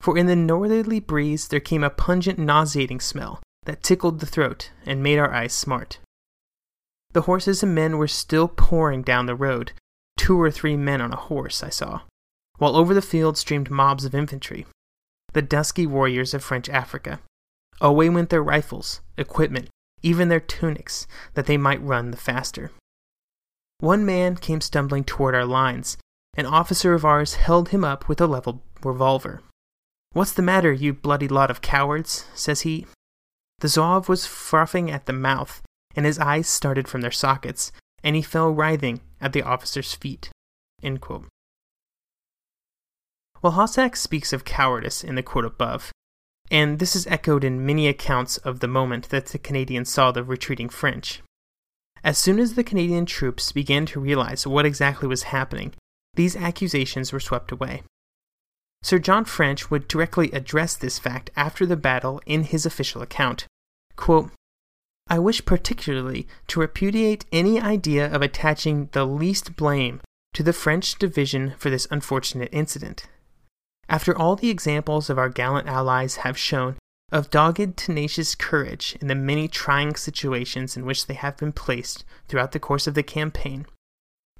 For 0.00 0.18
in 0.18 0.26
the 0.26 0.36
northerly 0.36 1.00
breeze 1.00 1.48
there 1.48 1.60
came 1.60 1.84
a 1.84 1.90
pungent, 1.90 2.38
nauseating 2.38 3.00
smell 3.00 3.40
that 3.68 3.82
tickled 3.82 4.20
the 4.20 4.26
throat 4.26 4.70
and 4.86 5.02
made 5.02 5.18
our 5.18 5.30
eyes 5.30 5.52
smart. 5.52 5.98
The 7.12 7.20
horses 7.22 7.62
and 7.62 7.74
men 7.74 7.98
were 7.98 8.08
still 8.08 8.48
pouring 8.48 9.02
down 9.02 9.26
the 9.26 9.34
road, 9.34 9.72
two 10.16 10.40
or 10.40 10.50
three 10.50 10.74
men 10.74 11.02
on 11.02 11.12
a 11.12 11.16
horse, 11.16 11.62
I 11.62 11.68
saw, 11.68 12.00
while 12.56 12.74
over 12.74 12.94
the 12.94 13.02
field 13.02 13.36
streamed 13.36 13.70
mobs 13.70 14.06
of 14.06 14.14
infantry, 14.14 14.66
the 15.34 15.42
dusky 15.42 15.86
warriors 15.86 16.32
of 16.32 16.42
French 16.42 16.70
Africa, 16.70 17.20
Away 17.78 18.08
went 18.08 18.30
their 18.30 18.42
rifles, 18.42 19.02
equipment, 19.18 19.68
even 20.02 20.30
their 20.30 20.40
tunics, 20.40 21.06
that 21.34 21.44
they 21.44 21.58
might 21.58 21.82
run 21.82 22.10
the 22.10 22.16
faster. 22.16 22.70
One 23.80 24.06
man 24.06 24.36
came 24.36 24.62
stumbling 24.62 25.04
toward 25.04 25.34
our 25.34 25.44
lines. 25.44 25.98
An 26.38 26.46
officer 26.46 26.94
of 26.94 27.04
ours 27.04 27.34
held 27.34 27.68
him 27.68 27.84
up 27.84 28.08
with 28.08 28.18
a 28.18 28.26
leveled 28.26 28.60
revolver. 28.82 29.42
What's 30.14 30.32
the 30.32 30.40
matter, 30.40 30.72
you 30.72 30.94
bloody 30.94 31.28
lot 31.28 31.50
of 31.50 31.60
cowards? 31.60 32.24
says 32.34 32.62
he. 32.62 32.86
The 33.60 33.68
Zouave 33.68 34.08
was 34.08 34.26
frothing 34.26 34.90
at 34.90 35.06
the 35.06 35.12
mouth, 35.12 35.62
and 35.96 36.06
his 36.06 36.18
eyes 36.18 36.48
started 36.48 36.86
from 36.86 37.00
their 37.00 37.10
sockets, 37.10 37.72
and 38.04 38.14
he 38.14 38.22
fell 38.22 38.50
writhing 38.50 39.00
at 39.20 39.32
the 39.32 39.42
officer's 39.42 39.94
feet. 39.94 40.30
While 43.40 43.52
Hossack 43.52 43.96
speaks 43.96 44.32
of 44.32 44.44
cowardice 44.44 45.02
in 45.02 45.16
the 45.16 45.22
quote 45.22 45.44
above, 45.44 45.92
and 46.50 46.78
this 46.78 46.94
is 46.96 47.06
echoed 47.08 47.44
in 47.44 47.66
many 47.66 47.88
accounts 47.88 48.36
of 48.38 48.60
the 48.60 48.68
moment 48.68 49.10
that 49.10 49.26
the 49.26 49.38
Canadians 49.38 49.92
saw 49.92 50.12
the 50.12 50.24
retreating 50.24 50.68
French. 50.68 51.20
As 52.04 52.16
soon 52.16 52.38
as 52.38 52.54
the 52.54 52.64
Canadian 52.64 53.06
troops 53.06 53.52
began 53.52 53.86
to 53.86 54.00
realize 54.00 54.46
what 54.46 54.66
exactly 54.66 55.08
was 55.08 55.24
happening, 55.24 55.74
these 56.14 56.36
accusations 56.36 57.12
were 57.12 57.20
swept 57.20 57.52
away. 57.52 57.82
Sir 58.82 58.98
John 58.98 59.24
French 59.24 59.70
would 59.70 59.88
directly 59.88 60.30
address 60.32 60.76
this 60.76 60.98
fact 60.98 61.30
after 61.36 61.66
the 61.66 61.76
battle 61.76 62.20
in 62.26 62.44
his 62.44 62.64
official 62.64 63.02
account. 63.02 63.46
Quote, 63.96 64.30
I 65.08 65.18
wish 65.18 65.44
particularly 65.44 66.28
to 66.48 66.60
repudiate 66.60 67.24
any 67.32 67.60
idea 67.60 68.12
of 68.12 68.22
attaching 68.22 68.88
the 68.92 69.06
least 69.06 69.56
blame 69.56 70.00
to 70.34 70.42
the 70.42 70.52
French 70.52 70.98
division 70.98 71.54
for 71.58 71.70
this 71.70 71.86
unfortunate 71.90 72.50
incident. 72.52 73.06
After 73.88 74.16
all 74.16 74.36
the 74.36 74.50
examples 74.50 75.08
of 75.08 75.18
our 75.18 75.30
gallant 75.30 75.66
allies 75.66 76.16
have 76.16 76.36
shown 76.38 76.76
of 77.10 77.30
dogged, 77.30 77.76
tenacious 77.76 78.34
courage 78.34 78.96
in 79.00 79.08
the 79.08 79.14
many 79.14 79.48
trying 79.48 79.96
situations 79.96 80.76
in 80.76 80.84
which 80.84 81.06
they 81.06 81.14
have 81.14 81.38
been 81.38 81.52
placed 81.52 82.04
throughout 82.28 82.52
the 82.52 82.60
course 82.60 82.86
of 82.86 82.94
the 82.94 83.02
campaign, 83.02 83.66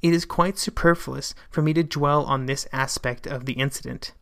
it 0.01 0.13
is 0.13 0.25
quite 0.25 0.59
superfluous 0.59 1.35
for 1.51 1.63
me 1.63 1.73
to 1.73 1.83
dwell 1.83 2.25
on 2.25 2.47
this 2.47 2.69
aspect 2.73 3.27
of 3.27 3.47
the 3.47 3.55
incident, 3.55 4.13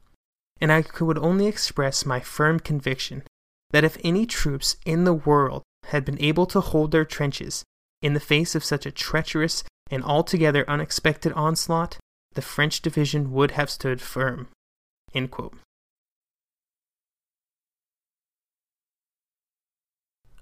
and 0.60 0.72
I 0.72 0.82
could 0.82 1.18
only 1.18 1.46
express 1.46 2.06
my 2.06 2.20
firm 2.20 2.60
conviction 2.60 3.22
that 3.70 3.84
if 3.84 3.98
any 4.02 4.26
troops 4.26 4.76
in 4.84 5.04
the 5.04 5.14
world 5.14 5.62
had 5.84 6.04
been 6.04 6.20
able 6.20 6.46
to 6.46 6.60
hold 6.60 6.92
their 6.92 7.04
trenches 7.04 7.64
in 8.02 8.14
the 8.14 8.20
face 8.20 8.54
of 8.54 8.64
such 8.64 8.86
a 8.86 8.90
treacherous 8.90 9.64
and 9.90 10.02
altogether 10.04 10.68
unexpected 10.68 11.32
onslaught, 11.32 11.98
the 12.34 12.42
French 12.42 12.82
division 12.82 13.32
would 13.32 13.52
have 13.52 13.70
stood 13.70 14.00
firm. 14.00 14.48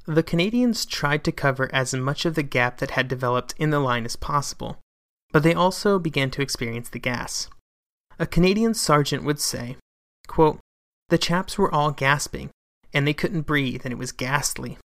The 0.07 0.23
Canadians 0.23 0.85
tried 0.85 1.25
to 1.25 1.33
cover 1.33 1.73
as 1.73 1.95
much 1.95 2.27
of 2.27 2.35
the 2.35 2.43
gap 2.43 2.79
that 2.79 2.91
had 2.91 3.09
developed 3.09 3.55
in 3.59 3.71
the 3.71 3.81
line 3.81 4.05
as 4.05 4.17
possible, 4.17 4.79
but 5.33 5.43
they 5.43 5.55
also 5.55 5.99
began 5.99 6.31
to 6.33 6.43
experience 6.43 6.91
the 6.91 6.99
gas. 6.99 7.49
A 8.19 8.27
Canadian 8.27 8.75
sergeant 8.75 9.25
would 9.25 9.41
say, 9.41 9.77
quote, 10.27 10.61
The 11.09 11.19
chaps 11.19 11.59
were 11.59 11.73
all 11.73 11.91
gasping, 11.91 12.51
and 12.93 13.07
they 13.07 13.15
couldn't 13.15 13.43
breathe, 13.43 13.83
and 13.85 13.93
it 13.93 13.99
was 13.99 14.13
ghastly, 14.13 14.79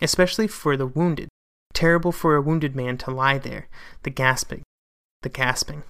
especially 0.00 0.46
for 0.46 0.76
the 0.76 0.86
wounded. 0.86 1.28
Terrible 1.72 2.12
for 2.12 2.34
a 2.34 2.42
wounded 2.42 2.74
man 2.74 2.98
to 2.98 3.10
lie 3.10 3.38
there, 3.38 3.68
the 4.02 4.10
gasping, 4.10 4.62
the 5.22 5.28
gasping. 5.28 5.84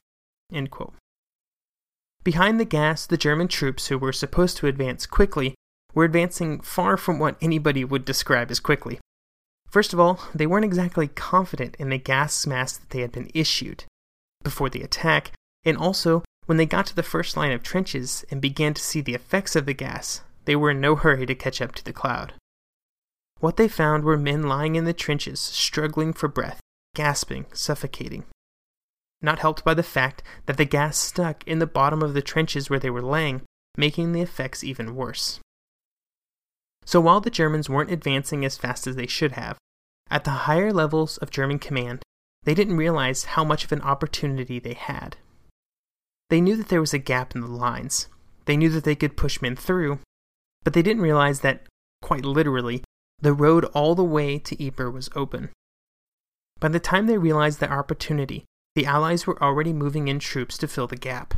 Behind 2.22 2.60
the 2.60 2.66
gas, 2.66 3.06
the 3.06 3.16
German 3.16 3.48
troops 3.48 3.86
who 3.86 3.98
were 3.98 4.12
supposed 4.12 4.58
to 4.58 4.66
advance 4.66 5.06
quickly 5.06 5.54
were 5.94 6.04
advancing 6.04 6.60
far 6.60 6.96
from 6.96 7.18
what 7.18 7.36
anybody 7.40 7.84
would 7.84 8.04
describe 8.04 8.50
as 8.50 8.60
quickly. 8.60 8.98
First 9.68 9.92
of 9.92 10.00
all, 10.00 10.20
they 10.34 10.46
weren't 10.46 10.64
exactly 10.64 11.08
confident 11.08 11.76
in 11.78 11.88
the 11.88 11.98
gas 11.98 12.46
mask 12.46 12.80
that 12.80 12.90
they 12.90 13.00
had 13.00 13.12
been 13.12 13.30
issued 13.32 13.84
before 14.42 14.68
the 14.68 14.82
attack, 14.82 15.32
and 15.64 15.76
also, 15.76 16.22
when 16.50 16.56
they 16.56 16.66
got 16.66 16.84
to 16.84 16.96
the 16.96 17.04
first 17.04 17.36
line 17.36 17.52
of 17.52 17.62
trenches 17.62 18.24
and 18.28 18.40
began 18.42 18.74
to 18.74 18.82
see 18.82 19.00
the 19.00 19.14
effects 19.14 19.54
of 19.54 19.66
the 19.66 19.72
gas, 19.72 20.22
they 20.46 20.56
were 20.56 20.72
in 20.72 20.80
no 20.80 20.96
hurry 20.96 21.24
to 21.24 21.32
catch 21.32 21.62
up 21.62 21.76
to 21.76 21.84
the 21.84 21.92
cloud. 21.92 22.32
What 23.38 23.56
they 23.56 23.68
found 23.68 24.02
were 24.02 24.16
men 24.16 24.42
lying 24.42 24.74
in 24.74 24.84
the 24.84 24.92
trenches, 24.92 25.38
struggling 25.38 26.12
for 26.12 26.26
breath, 26.26 26.58
gasping, 26.96 27.46
suffocating. 27.52 28.24
Not 29.22 29.38
helped 29.38 29.64
by 29.64 29.74
the 29.74 29.84
fact 29.84 30.24
that 30.46 30.56
the 30.56 30.64
gas 30.64 30.98
stuck 30.98 31.46
in 31.46 31.60
the 31.60 31.68
bottom 31.68 32.02
of 32.02 32.14
the 32.14 32.20
trenches 32.20 32.68
where 32.68 32.80
they 32.80 32.90
were 32.90 33.00
laying, 33.00 33.42
making 33.76 34.10
the 34.10 34.20
effects 34.20 34.64
even 34.64 34.96
worse. 34.96 35.38
So 36.84 37.00
while 37.00 37.20
the 37.20 37.30
Germans 37.30 37.70
weren't 37.70 37.92
advancing 37.92 38.44
as 38.44 38.58
fast 38.58 38.88
as 38.88 38.96
they 38.96 39.06
should 39.06 39.32
have, 39.34 39.56
at 40.10 40.24
the 40.24 40.50
higher 40.50 40.72
levels 40.72 41.16
of 41.18 41.30
German 41.30 41.60
command, 41.60 42.02
they 42.42 42.54
didn't 42.54 42.76
realize 42.76 43.36
how 43.36 43.44
much 43.44 43.62
of 43.62 43.70
an 43.70 43.82
opportunity 43.82 44.58
they 44.58 44.74
had. 44.74 45.16
They 46.30 46.40
knew 46.40 46.56
that 46.56 46.68
there 46.68 46.80
was 46.80 46.94
a 46.94 46.98
gap 46.98 47.34
in 47.34 47.40
the 47.40 47.48
lines. 47.48 48.08
They 48.46 48.56
knew 48.56 48.70
that 48.70 48.84
they 48.84 48.94
could 48.94 49.16
push 49.16 49.42
men 49.42 49.56
through, 49.56 49.98
but 50.64 50.72
they 50.72 50.82
didn't 50.82 51.02
realize 51.02 51.40
that, 51.40 51.66
quite 52.00 52.24
literally, 52.24 52.82
the 53.20 53.32
road 53.32 53.64
all 53.66 53.94
the 53.94 54.04
way 54.04 54.38
to 54.38 54.64
Ypres 54.64 54.94
was 54.94 55.10
open. 55.14 55.50
By 56.58 56.68
the 56.68 56.80
time 56.80 57.06
they 57.06 57.18
realized 57.18 57.60
their 57.60 57.72
opportunity, 57.72 58.44
the 58.74 58.86
Allies 58.86 59.26
were 59.26 59.42
already 59.42 59.72
moving 59.72 60.08
in 60.08 60.18
troops 60.18 60.56
to 60.58 60.68
fill 60.68 60.86
the 60.86 60.96
gap. 60.96 61.34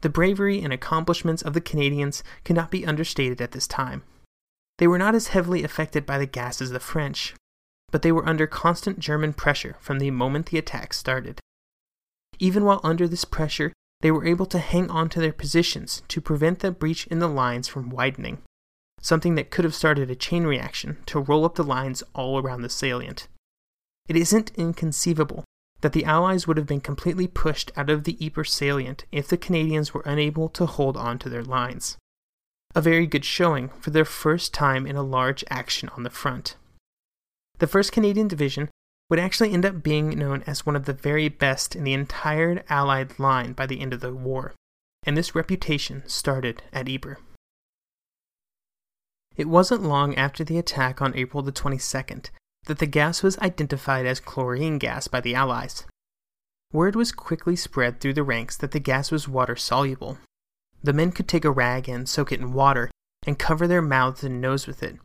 The 0.00 0.08
bravery 0.08 0.62
and 0.62 0.72
accomplishments 0.72 1.42
of 1.42 1.52
the 1.52 1.60
Canadians 1.60 2.24
cannot 2.42 2.70
be 2.70 2.86
understated 2.86 3.40
at 3.40 3.52
this 3.52 3.66
time. 3.66 4.02
They 4.78 4.88
were 4.88 4.98
not 4.98 5.14
as 5.14 5.28
heavily 5.28 5.62
affected 5.62 6.04
by 6.04 6.18
the 6.18 6.26
gas 6.26 6.60
as 6.60 6.70
the 6.70 6.80
French, 6.80 7.34
but 7.90 8.02
they 8.02 8.10
were 8.10 8.26
under 8.26 8.46
constant 8.46 8.98
German 8.98 9.34
pressure 9.34 9.76
from 9.78 9.98
the 9.98 10.10
moment 10.10 10.46
the 10.46 10.58
attack 10.58 10.94
started. 10.94 11.38
Even 12.38 12.64
while 12.64 12.80
under 12.82 13.06
this 13.06 13.26
pressure, 13.26 13.72
they 14.00 14.10
were 14.10 14.26
able 14.26 14.46
to 14.46 14.58
hang 14.58 14.90
on 14.90 15.08
to 15.08 15.20
their 15.20 15.32
positions 15.32 16.02
to 16.08 16.20
prevent 16.20 16.60
the 16.60 16.70
breach 16.70 17.06
in 17.08 17.18
the 17.18 17.28
lines 17.28 17.68
from 17.68 17.90
widening 17.90 18.38
something 19.00 19.34
that 19.34 19.50
could 19.50 19.64
have 19.64 19.74
started 19.74 20.10
a 20.10 20.14
chain 20.14 20.44
reaction 20.44 20.98
to 21.06 21.20
roll 21.20 21.44
up 21.44 21.54
the 21.54 21.64
lines 21.64 22.02
all 22.14 22.38
around 22.38 22.62
the 22.62 22.68
salient. 22.68 23.28
It 24.08 24.16
isn't 24.16 24.52
inconceivable 24.56 25.44
that 25.80 25.92
the 25.92 26.04
Allies 26.04 26.46
would 26.46 26.58
have 26.58 26.66
been 26.66 26.80
completely 26.80 27.26
pushed 27.26 27.72
out 27.76 27.88
of 27.88 28.04
the 28.04 28.18
Ypres 28.20 28.52
salient 28.52 29.04
if 29.10 29.28
the 29.28 29.38
Canadians 29.38 29.94
were 29.94 30.02
unable 30.04 30.48
to 30.50 30.66
hold 30.66 30.96
on 30.96 31.18
to 31.20 31.28
their 31.28 31.42
lines. 31.42 31.96
A 32.74 32.82
very 32.82 33.06
good 33.06 33.24
showing 33.24 33.70
for 33.80 33.90
their 33.90 34.04
first 34.04 34.52
time 34.52 34.86
in 34.86 34.96
a 34.96 35.02
large 35.02 35.42
action 35.48 35.88
on 35.96 36.02
the 36.02 36.10
front. 36.10 36.56
The 37.58 37.66
1st 37.66 37.92
Canadian 37.92 38.28
Division 38.28 38.68
would 39.10 39.18
actually 39.18 39.52
end 39.52 39.66
up 39.66 39.82
being 39.82 40.10
known 40.10 40.42
as 40.46 40.64
one 40.64 40.76
of 40.76 40.86
the 40.86 40.92
very 40.92 41.28
best 41.28 41.74
in 41.74 41.82
the 41.84 41.92
entire 41.92 42.62
Allied 42.70 43.18
line 43.18 43.52
by 43.52 43.66
the 43.66 43.80
end 43.80 43.92
of 43.92 44.00
the 44.00 44.14
war, 44.14 44.54
and 45.02 45.16
this 45.16 45.34
reputation 45.34 46.04
started 46.06 46.62
at 46.72 46.88
Ypres. 46.88 47.18
It 49.36 49.48
wasn't 49.48 49.82
long 49.82 50.14
after 50.14 50.44
the 50.44 50.58
attack 50.58 51.02
on 51.02 51.16
April 51.16 51.42
the 51.42 51.52
22nd 51.52 52.30
that 52.66 52.78
the 52.78 52.86
gas 52.86 53.22
was 53.22 53.38
identified 53.38 54.06
as 54.06 54.20
chlorine 54.20 54.78
gas 54.78 55.08
by 55.08 55.20
the 55.20 55.34
Allies. 55.34 55.86
Word 56.72 56.94
was 56.94 57.10
quickly 57.10 57.56
spread 57.56 58.00
through 58.00 58.14
the 58.14 58.22
ranks 58.22 58.56
that 58.58 58.70
the 58.70 58.78
gas 58.78 59.10
was 59.10 59.26
water 59.26 59.56
soluble. 59.56 60.18
The 60.82 60.92
men 60.92 61.10
could 61.10 61.26
take 61.26 61.44
a 61.44 61.50
rag 61.50 61.88
and 61.88 62.08
soak 62.08 62.30
it 62.30 62.40
in 62.40 62.52
water 62.52 62.90
and 63.26 63.38
cover 63.38 63.66
their 63.66 63.82
mouths 63.82 64.22
and 64.22 64.40
nose 64.40 64.66
with 64.66 64.82
it. 64.82 64.96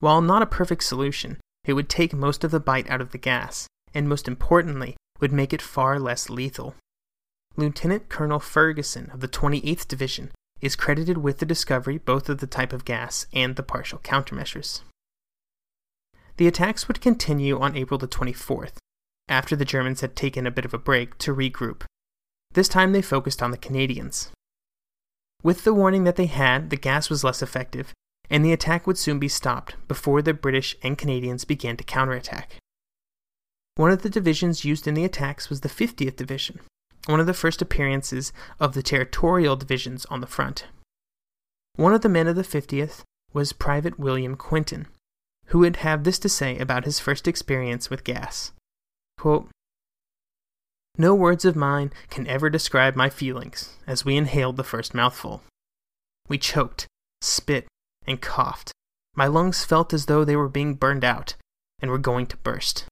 While 0.00 0.22
not 0.22 0.42
a 0.42 0.46
perfect 0.46 0.84
solution, 0.84 1.38
it 1.64 1.74
would 1.74 1.88
take 1.88 2.12
most 2.12 2.44
of 2.44 2.50
the 2.50 2.60
bite 2.60 2.88
out 2.90 3.00
of 3.00 3.12
the 3.12 3.18
gas, 3.18 3.66
and 3.94 4.08
most 4.08 4.26
importantly, 4.26 4.96
would 5.20 5.32
make 5.32 5.52
it 5.52 5.62
far 5.62 5.98
less 5.98 6.28
lethal. 6.28 6.74
Lieutenant 7.56 8.08
Colonel 8.08 8.40
Ferguson 8.40 9.10
of 9.12 9.20
the 9.20 9.28
28th 9.28 9.86
Division 9.86 10.30
is 10.60 10.76
credited 10.76 11.18
with 11.18 11.38
the 11.38 11.46
discovery 11.46 11.98
both 11.98 12.28
of 12.28 12.38
the 12.38 12.46
type 12.46 12.72
of 12.72 12.84
gas 12.84 13.26
and 13.32 13.56
the 13.56 13.62
partial 13.62 13.98
countermeasures. 13.98 14.80
The 16.38 16.46
attacks 16.46 16.88
would 16.88 17.00
continue 17.00 17.60
on 17.60 17.76
April 17.76 17.98
the 17.98 18.08
24th, 18.08 18.78
after 19.28 19.54
the 19.54 19.64
Germans 19.64 20.00
had 20.00 20.16
taken 20.16 20.46
a 20.46 20.50
bit 20.50 20.64
of 20.64 20.72
a 20.72 20.78
break 20.78 21.18
to 21.18 21.34
regroup. 21.34 21.82
This 22.52 22.68
time 22.68 22.92
they 22.92 23.02
focused 23.02 23.42
on 23.42 23.50
the 23.50 23.56
Canadians. 23.58 24.30
With 25.42 25.64
the 25.64 25.74
warning 25.74 26.04
that 26.04 26.16
they 26.16 26.26
had, 26.26 26.70
the 26.70 26.76
gas 26.76 27.10
was 27.10 27.24
less 27.24 27.42
effective, 27.42 27.92
and 28.32 28.42
the 28.42 28.52
attack 28.52 28.86
would 28.86 28.96
soon 28.96 29.18
be 29.18 29.28
stopped 29.28 29.76
before 29.86 30.22
the 30.22 30.32
British 30.32 30.74
and 30.82 30.96
Canadians 30.96 31.44
began 31.44 31.76
to 31.76 31.84
counterattack. 31.84 32.56
One 33.76 33.90
of 33.90 34.00
the 34.00 34.08
divisions 34.08 34.64
used 34.64 34.88
in 34.88 34.94
the 34.94 35.04
attacks 35.04 35.50
was 35.50 35.60
the 35.60 35.68
50th 35.68 36.16
Division, 36.16 36.60
one 37.04 37.20
of 37.20 37.26
the 37.26 37.34
first 37.34 37.60
appearances 37.60 38.32
of 38.58 38.72
the 38.72 38.82
territorial 38.82 39.54
divisions 39.54 40.06
on 40.06 40.22
the 40.22 40.26
front. 40.26 40.64
One 41.76 41.92
of 41.92 42.00
the 42.00 42.08
men 42.08 42.26
of 42.26 42.34
the 42.34 42.42
50th 42.42 43.02
was 43.34 43.52
Private 43.52 43.98
William 43.98 44.36
Quinton, 44.36 44.88
who 45.46 45.58
would 45.58 45.76
have 45.76 46.04
this 46.04 46.18
to 46.20 46.28
say 46.30 46.56
about 46.56 46.86
his 46.86 46.98
first 46.98 47.28
experience 47.28 47.90
with 47.90 48.02
gas. 48.02 48.52
Quote, 49.18 49.48
no 50.96 51.14
words 51.14 51.44
of 51.44 51.56
mine 51.56 51.90
can 52.08 52.26
ever 52.26 52.48
describe 52.50 52.96
my 52.96 53.08
feelings 53.10 53.76
as 53.86 54.04
we 54.04 54.16
inhaled 54.16 54.56
the 54.56 54.64
first 54.64 54.94
mouthful. 54.94 55.42
We 56.28 56.36
choked, 56.36 56.86
spit, 57.22 57.66
and 58.06 58.20
coughed, 58.20 58.72
My 59.14 59.26
lungs 59.26 59.64
felt 59.64 59.92
as 59.92 60.06
though 60.06 60.24
they 60.24 60.36
were 60.36 60.48
being 60.48 60.74
burned 60.74 61.04
out 61.04 61.36
and 61.80 61.90
were 61.90 61.98
going 61.98 62.26
to 62.26 62.36
burst. 62.38 62.86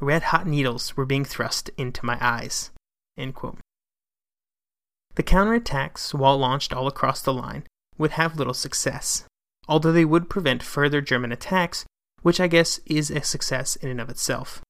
Red 0.00 0.24
hot 0.24 0.46
needles 0.46 0.96
were 0.96 1.06
being 1.06 1.24
thrust 1.24 1.70
into 1.76 2.04
my 2.04 2.18
eyes. 2.20 2.70
The 3.16 5.22
counterattacks, 5.22 6.12
while 6.12 6.36
launched 6.36 6.72
all 6.72 6.86
across 6.86 7.22
the 7.22 7.32
line, 7.32 7.64
would 7.96 8.12
have 8.12 8.36
little 8.36 8.54
success, 8.54 9.24
although 9.66 9.92
they 9.92 10.04
would 10.04 10.28
prevent 10.28 10.62
further 10.62 11.00
German 11.00 11.32
attacks, 11.32 11.86
which 12.22 12.40
I 12.40 12.46
guess 12.46 12.78
is 12.84 13.10
a 13.10 13.22
success 13.22 13.76
in 13.76 13.88
and 13.88 14.00
of 14.00 14.10
itself. 14.10 14.60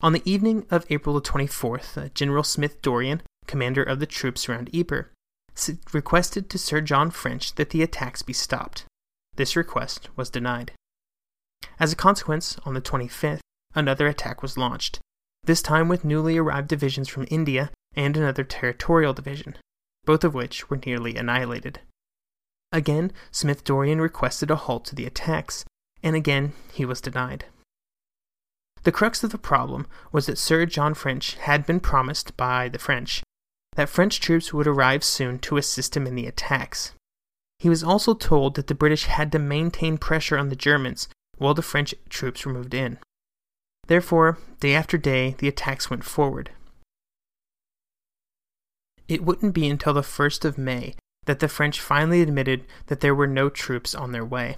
On 0.00 0.14
the 0.14 0.22
evening 0.24 0.66
of 0.70 0.86
April 0.88 1.14
the 1.14 1.20
24th, 1.20 2.02
uh, 2.02 2.08
General 2.14 2.42
Smith 2.42 2.80
Dorrien, 2.80 3.20
commander 3.46 3.82
of 3.82 4.00
the 4.00 4.06
troops 4.06 4.48
around 4.48 4.74
Ypres, 4.74 5.06
requested 5.92 6.48
to 6.48 6.58
Sir 6.58 6.80
John 6.80 7.10
French 7.10 7.54
that 7.56 7.70
the 7.70 7.82
attacks 7.82 8.22
be 8.22 8.32
stopped. 8.32 8.86
This 9.40 9.56
request 9.56 10.10
was 10.16 10.28
denied. 10.28 10.72
As 11.78 11.94
a 11.94 11.96
consequence, 11.96 12.58
on 12.66 12.74
the 12.74 12.80
25th, 12.82 13.40
another 13.74 14.06
attack 14.06 14.42
was 14.42 14.58
launched, 14.58 15.00
this 15.44 15.62
time 15.62 15.88
with 15.88 16.04
newly 16.04 16.36
arrived 16.36 16.68
divisions 16.68 17.08
from 17.08 17.26
India 17.30 17.70
and 17.94 18.18
another 18.18 18.44
territorial 18.44 19.14
division, 19.14 19.56
both 20.04 20.24
of 20.24 20.34
which 20.34 20.68
were 20.68 20.78
nearly 20.84 21.16
annihilated. 21.16 21.80
Again, 22.70 23.12
Smith 23.30 23.64
Dorrien 23.64 23.98
requested 23.98 24.50
a 24.50 24.56
halt 24.56 24.84
to 24.84 24.94
the 24.94 25.06
attacks, 25.06 25.64
and 26.02 26.14
again 26.14 26.52
he 26.70 26.84
was 26.84 27.00
denied. 27.00 27.46
The 28.82 28.92
crux 28.92 29.24
of 29.24 29.30
the 29.30 29.38
problem 29.38 29.86
was 30.12 30.26
that 30.26 30.36
Sir 30.36 30.66
John 30.66 30.92
French 30.92 31.36
had 31.36 31.64
been 31.64 31.80
promised 31.80 32.36
by 32.36 32.68
the 32.68 32.78
French 32.78 33.22
that 33.76 33.88
French 33.88 34.20
troops 34.20 34.52
would 34.52 34.66
arrive 34.66 35.02
soon 35.02 35.38
to 35.38 35.56
assist 35.56 35.96
him 35.96 36.06
in 36.06 36.14
the 36.14 36.26
attacks. 36.26 36.92
He 37.60 37.68
was 37.68 37.84
also 37.84 38.14
told 38.14 38.54
that 38.54 38.68
the 38.68 38.74
British 38.74 39.04
had 39.04 39.30
to 39.32 39.38
maintain 39.38 39.98
pressure 39.98 40.38
on 40.38 40.48
the 40.48 40.56
Germans 40.56 41.08
while 41.36 41.52
the 41.52 41.60
French 41.60 41.94
troops 42.08 42.46
were 42.46 42.54
moved 42.54 42.72
in. 42.72 42.98
Therefore, 43.86 44.38
day 44.60 44.74
after 44.74 44.96
day, 44.96 45.34
the 45.38 45.48
attacks 45.48 45.90
went 45.90 46.02
forward. 46.02 46.52
It 49.08 49.24
wouldn't 49.24 49.52
be 49.52 49.68
until 49.68 49.92
the 49.92 50.00
1st 50.00 50.46
of 50.46 50.56
May 50.56 50.94
that 51.26 51.40
the 51.40 51.48
French 51.48 51.80
finally 51.80 52.22
admitted 52.22 52.64
that 52.86 53.00
there 53.00 53.14
were 53.14 53.26
no 53.26 53.50
troops 53.50 53.94
on 53.94 54.12
their 54.12 54.24
way. 54.24 54.56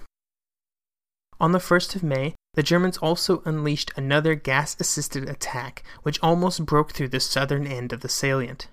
On 1.41 1.51
the 1.51 1.59
1st 1.59 1.97
of 1.97 2.03
May, 2.03 2.35
the 2.53 2.63
Germans 2.63 2.97
also 2.99 3.41
unleashed 3.43 3.91
another 3.97 4.33
gas 4.33 4.77
assisted 4.79 5.27
attack, 5.27 5.83
which 6.03 6.19
almost 6.21 6.65
broke 6.65 6.93
through 6.93 7.09
the 7.09 7.19
southern 7.19 7.67
end 7.67 7.91
of 7.91 7.99
the 7.99 8.07
salient. 8.07 8.69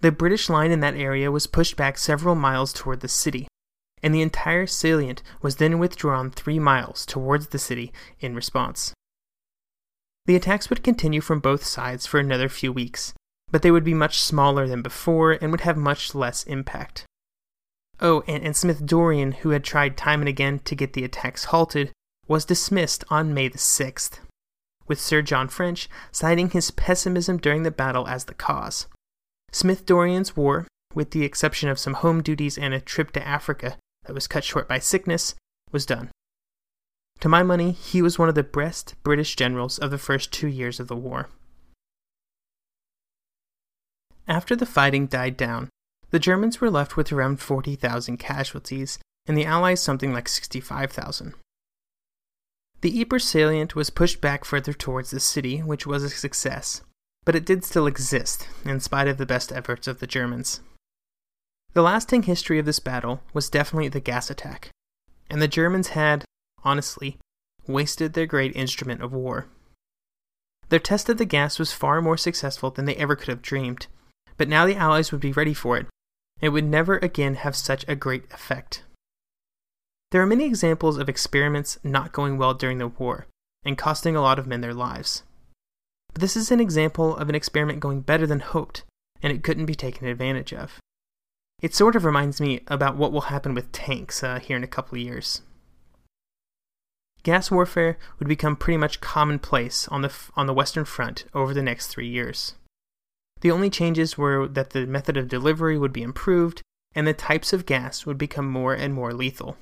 The 0.00 0.12
British 0.12 0.48
line 0.48 0.70
in 0.70 0.80
that 0.80 0.96
area 0.96 1.30
was 1.30 1.46
pushed 1.46 1.76
back 1.76 1.98
several 1.98 2.34
miles 2.34 2.72
toward 2.72 3.00
the 3.00 3.08
city, 3.08 3.48
and 4.02 4.14
the 4.14 4.22
entire 4.22 4.66
salient 4.66 5.22
was 5.40 5.56
then 5.56 5.78
withdrawn 5.78 6.30
three 6.30 6.58
miles 6.58 7.06
towards 7.06 7.48
the 7.48 7.58
city 7.58 7.92
in 8.20 8.34
response. 8.34 8.92
The 10.26 10.36
attacks 10.36 10.70
would 10.70 10.82
continue 10.82 11.20
from 11.20 11.40
both 11.40 11.64
sides 11.64 12.06
for 12.06 12.18
another 12.18 12.48
few 12.48 12.72
weeks, 12.72 13.12
but 13.50 13.62
they 13.62 13.70
would 13.70 13.84
be 13.84 13.94
much 13.94 14.20
smaller 14.20 14.66
than 14.66 14.82
before 14.82 15.32
and 15.32 15.50
would 15.50 15.62
have 15.62 15.76
much 15.76 16.14
less 16.14 16.44
impact. 16.44 17.06
Oh, 18.00 18.22
and, 18.26 18.42
and 18.42 18.56
Smith 18.56 18.84
Dorrien, 18.84 19.32
who 19.36 19.50
had 19.50 19.64
tried 19.64 19.96
time 19.96 20.20
and 20.20 20.28
again 20.28 20.60
to 20.60 20.74
get 20.74 20.94
the 20.94 21.04
attacks 21.04 21.44
halted, 21.44 21.92
was 22.26 22.44
dismissed 22.44 23.04
on 23.08 23.34
May 23.34 23.48
the 23.48 23.58
6th, 23.58 24.18
with 24.86 25.00
Sir 25.00 25.22
John 25.22 25.48
French 25.48 25.88
citing 26.10 26.50
his 26.50 26.70
pessimism 26.70 27.36
during 27.36 27.62
the 27.62 27.70
battle 27.70 28.08
as 28.08 28.24
the 28.24 28.34
cause. 28.34 28.86
Smith 29.54 29.86
Dorrien's 29.86 30.36
war, 30.36 30.66
with 30.94 31.12
the 31.12 31.22
exception 31.22 31.68
of 31.68 31.78
some 31.78 31.94
home 31.94 32.24
duties 32.24 32.58
and 32.58 32.74
a 32.74 32.80
trip 32.80 33.12
to 33.12 33.24
Africa 33.24 33.78
that 34.04 34.12
was 34.12 34.26
cut 34.26 34.42
short 34.42 34.66
by 34.66 34.80
sickness, 34.80 35.36
was 35.70 35.86
done. 35.86 36.10
To 37.20 37.28
my 37.28 37.44
money, 37.44 37.70
he 37.70 38.02
was 38.02 38.18
one 38.18 38.28
of 38.28 38.34
the 38.34 38.42
best 38.42 38.96
British 39.04 39.36
generals 39.36 39.78
of 39.78 39.92
the 39.92 39.96
first 39.96 40.32
two 40.32 40.48
years 40.48 40.80
of 40.80 40.88
the 40.88 40.96
war. 40.96 41.28
After 44.26 44.56
the 44.56 44.66
fighting 44.66 45.06
died 45.06 45.36
down, 45.36 45.68
the 46.10 46.18
Germans 46.18 46.60
were 46.60 46.68
left 46.68 46.96
with 46.96 47.12
around 47.12 47.38
40,000 47.38 48.16
casualties, 48.16 48.98
and 49.24 49.38
the 49.38 49.46
Allies 49.46 49.80
something 49.80 50.12
like 50.12 50.28
65,000. 50.28 51.32
The 52.80 53.00
Ypres 53.00 53.22
salient 53.22 53.76
was 53.76 53.90
pushed 53.90 54.20
back 54.20 54.44
further 54.44 54.72
towards 54.72 55.12
the 55.12 55.20
city, 55.20 55.58
which 55.60 55.86
was 55.86 56.02
a 56.02 56.10
success, 56.10 56.82
but 57.24 57.34
it 57.34 57.46
did 57.46 57.64
still 57.64 57.86
exist, 57.86 58.48
in 58.64 58.80
spite 58.80 59.08
of 59.08 59.18
the 59.18 59.26
best 59.26 59.52
efforts 59.52 59.86
of 59.86 60.00
the 60.00 60.06
Germans. 60.06 60.60
The 61.72 61.82
lasting 61.82 62.24
history 62.24 62.58
of 62.58 62.66
this 62.66 62.78
battle 62.78 63.22
was 63.32 63.50
definitely 63.50 63.88
the 63.88 64.00
gas 64.00 64.30
attack, 64.30 64.70
and 65.28 65.42
the 65.42 65.48
Germans 65.48 65.88
had, 65.88 66.24
honestly, 66.62 67.18
wasted 67.66 68.12
their 68.12 68.26
great 68.26 68.54
instrument 68.54 69.02
of 69.02 69.12
war. 69.12 69.46
Their 70.68 70.78
test 70.78 71.08
of 71.08 71.18
the 71.18 71.24
gas 71.24 71.58
was 71.58 71.72
far 71.72 72.00
more 72.00 72.16
successful 72.16 72.70
than 72.70 72.84
they 72.84 72.96
ever 72.96 73.16
could 73.16 73.28
have 73.28 73.42
dreamed, 73.42 73.86
but 74.36 74.48
now 74.48 74.66
the 74.66 74.76
Allies 74.76 75.12
would 75.12 75.20
be 75.20 75.32
ready 75.32 75.54
for 75.54 75.76
it. 75.76 75.86
It 76.40 76.50
would 76.50 76.64
never 76.64 76.98
again 76.98 77.34
have 77.36 77.56
such 77.56 77.84
a 77.88 77.96
great 77.96 78.24
effect. 78.32 78.84
There 80.10 80.22
are 80.22 80.26
many 80.26 80.44
examples 80.44 80.96
of 80.96 81.08
experiments 81.08 81.78
not 81.82 82.12
going 82.12 82.38
well 82.38 82.54
during 82.54 82.78
the 82.78 82.88
war 82.88 83.26
and 83.64 83.78
costing 83.78 84.14
a 84.14 84.20
lot 84.20 84.38
of 84.38 84.46
men 84.46 84.60
their 84.60 84.74
lives. 84.74 85.22
But 86.14 86.22
this 86.22 86.36
is 86.36 86.50
an 86.50 86.60
example 86.60 87.16
of 87.16 87.28
an 87.28 87.34
experiment 87.34 87.80
going 87.80 88.00
better 88.00 88.26
than 88.26 88.40
hoped, 88.40 88.84
and 89.22 89.32
it 89.32 89.42
couldn't 89.44 89.66
be 89.66 89.74
taken 89.74 90.08
advantage 90.08 90.54
of. 90.54 90.78
It 91.60 91.74
sort 91.74 91.96
of 91.96 92.04
reminds 92.04 92.40
me 92.40 92.60
about 92.68 92.96
what 92.96 93.12
will 93.12 93.22
happen 93.22 93.52
with 93.52 93.72
tanks 93.72 94.22
uh, 94.22 94.38
here 94.38 94.56
in 94.56 94.64
a 94.64 94.68
couple 94.68 94.96
of 94.96 95.04
years 95.04 95.42
gas 97.24 97.50
warfare 97.50 97.98
would 98.18 98.28
become 98.28 98.54
pretty 98.54 98.76
much 98.76 99.00
commonplace 99.00 99.88
on 99.88 100.02
the, 100.02 100.12
on 100.36 100.46
the 100.46 100.54
Western 100.54 100.84
Front 100.84 101.24
over 101.34 101.52
the 101.52 101.62
next 101.62 101.88
three 101.88 102.06
years. 102.06 102.54
The 103.40 103.50
only 103.50 103.70
changes 103.70 104.16
were 104.16 104.46
that 104.46 104.70
the 104.70 104.86
method 104.86 105.16
of 105.16 105.28
delivery 105.28 105.76
would 105.76 105.92
be 105.92 106.02
improved 106.02 106.62
and 106.94 107.06
the 107.06 107.14
types 107.14 107.52
of 107.52 107.66
gas 107.66 108.06
would 108.06 108.18
become 108.18 108.48
more 108.48 108.72
and 108.72 108.94
more 108.94 109.12
lethal. 109.12 109.56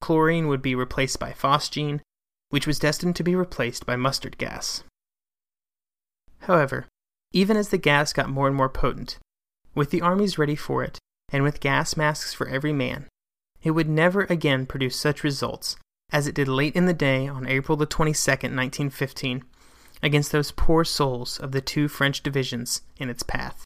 Chlorine 0.00 0.48
would 0.48 0.62
be 0.62 0.74
replaced 0.74 1.20
by 1.20 1.32
phosgene, 1.32 2.00
which 2.50 2.66
was 2.66 2.78
destined 2.78 3.14
to 3.16 3.22
be 3.22 3.36
replaced 3.36 3.86
by 3.86 3.94
mustard 3.94 4.36
gas. 4.38 4.82
However, 6.40 6.86
even 7.32 7.56
as 7.56 7.68
the 7.68 7.78
gas 7.78 8.12
got 8.12 8.28
more 8.28 8.46
and 8.46 8.56
more 8.56 8.68
potent, 8.68 9.18
with 9.74 9.90
the 9.90 10.00
armies 10.00 10.38
ready 10.38 10.56
for 10.56 10.82
it, 10.82 10.98
and 11.30 11.42
with 11.42 11.60
gas 11.60 11.96
masks 11.96 12.32
for 12.32 12.48
every 12.48 12.72
man, 12.72 13.06
it 13.62 13.72
would 13.72 13.88
never 13.88 14.22
again 14.24 14.66
produce 14.66 14.96
such 14.96 15.24
results 15.24 15.76
as 16.10 16.26
it 16.26 16.34
did 16.34 16.48
late 16.48 16.74
in 16.74 16.86
the 16.86 16.94
day 16.94 17.28
on 17.28 17.46
April 17.46 17.76
the 17.76 17.86
22nd, 17.86 18.54
1915, 18.54 19.44
against 20.02 20.32
those 20.32 20.52
poor 20.52 20.84
souls 20.84 21.38
of 21.38 21.52
the 21.52 21.60
two 21.60 21.88
French 21.88 22.22
divisions 22.22 22.82
in 22.96 23.10
its 23.10 23.22
path. 23.22 23.64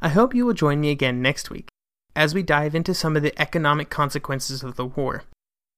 I 0.00 0.08
hope 0.08 0.34
you 0.34 0.44
will 0.44 0.54
join 0.54 0.80
me 0.80 0.90
again 0.90 1.22
next 1.22 1.50
week 1.50 1.68
as 2.14 2.34
we 2.34 2.42
dive 2.42 2.74
into 2.74 2.94
some 2.94 3.16
of 3.16 3.22
the 3.22 3.40
economic 3.40 3.88
consequences 3.88 4.62
of 4.62 4.76
the 4.76 4.84
war. 4.84 5.24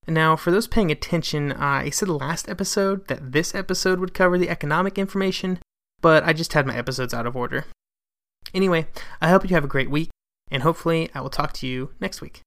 Now, 0.06 0.36
for 0.36 0.50
those 0.50 0.66
paying 0.66 0.90
attention, 0.90 1.52
I 1.52 1.90
said 1.90 2.08
last 2.08 2.48
episode 2.48 3.08
that 3.08 3.32
this 3.32 3.54
episode 3.54 3.98
would 4.00 4.12
cover 4.12 4.36
the 4.36 4.50
economic 4.50 4.98
information, 4.98 5.58
but 6.00 6.24
I 6.24 6.32
just 6.32 6.52
had 6.52 6.66
my 6.66 6.76
episodes 6.76 7.14
out 7.14 7.26
of 7.26 7.36
order. 7.36 7.64
Anyway, 8.52 8.86
I 9.22 9.30
hope 9.30 9.48
you 9.48 9.54
have 9.54 9.64
a 9.64 9.68
great 9.68 9.90
week, 9.90 10.10
and 10.50 10.62
hopefully, 10.62 11.10
I 11.14 11.20
will 11.22 11.30
talk 11.30 11.54
to 11.54 11.66
you 11.66 11.92
next 12.00 12.20
week. 12.20 12.42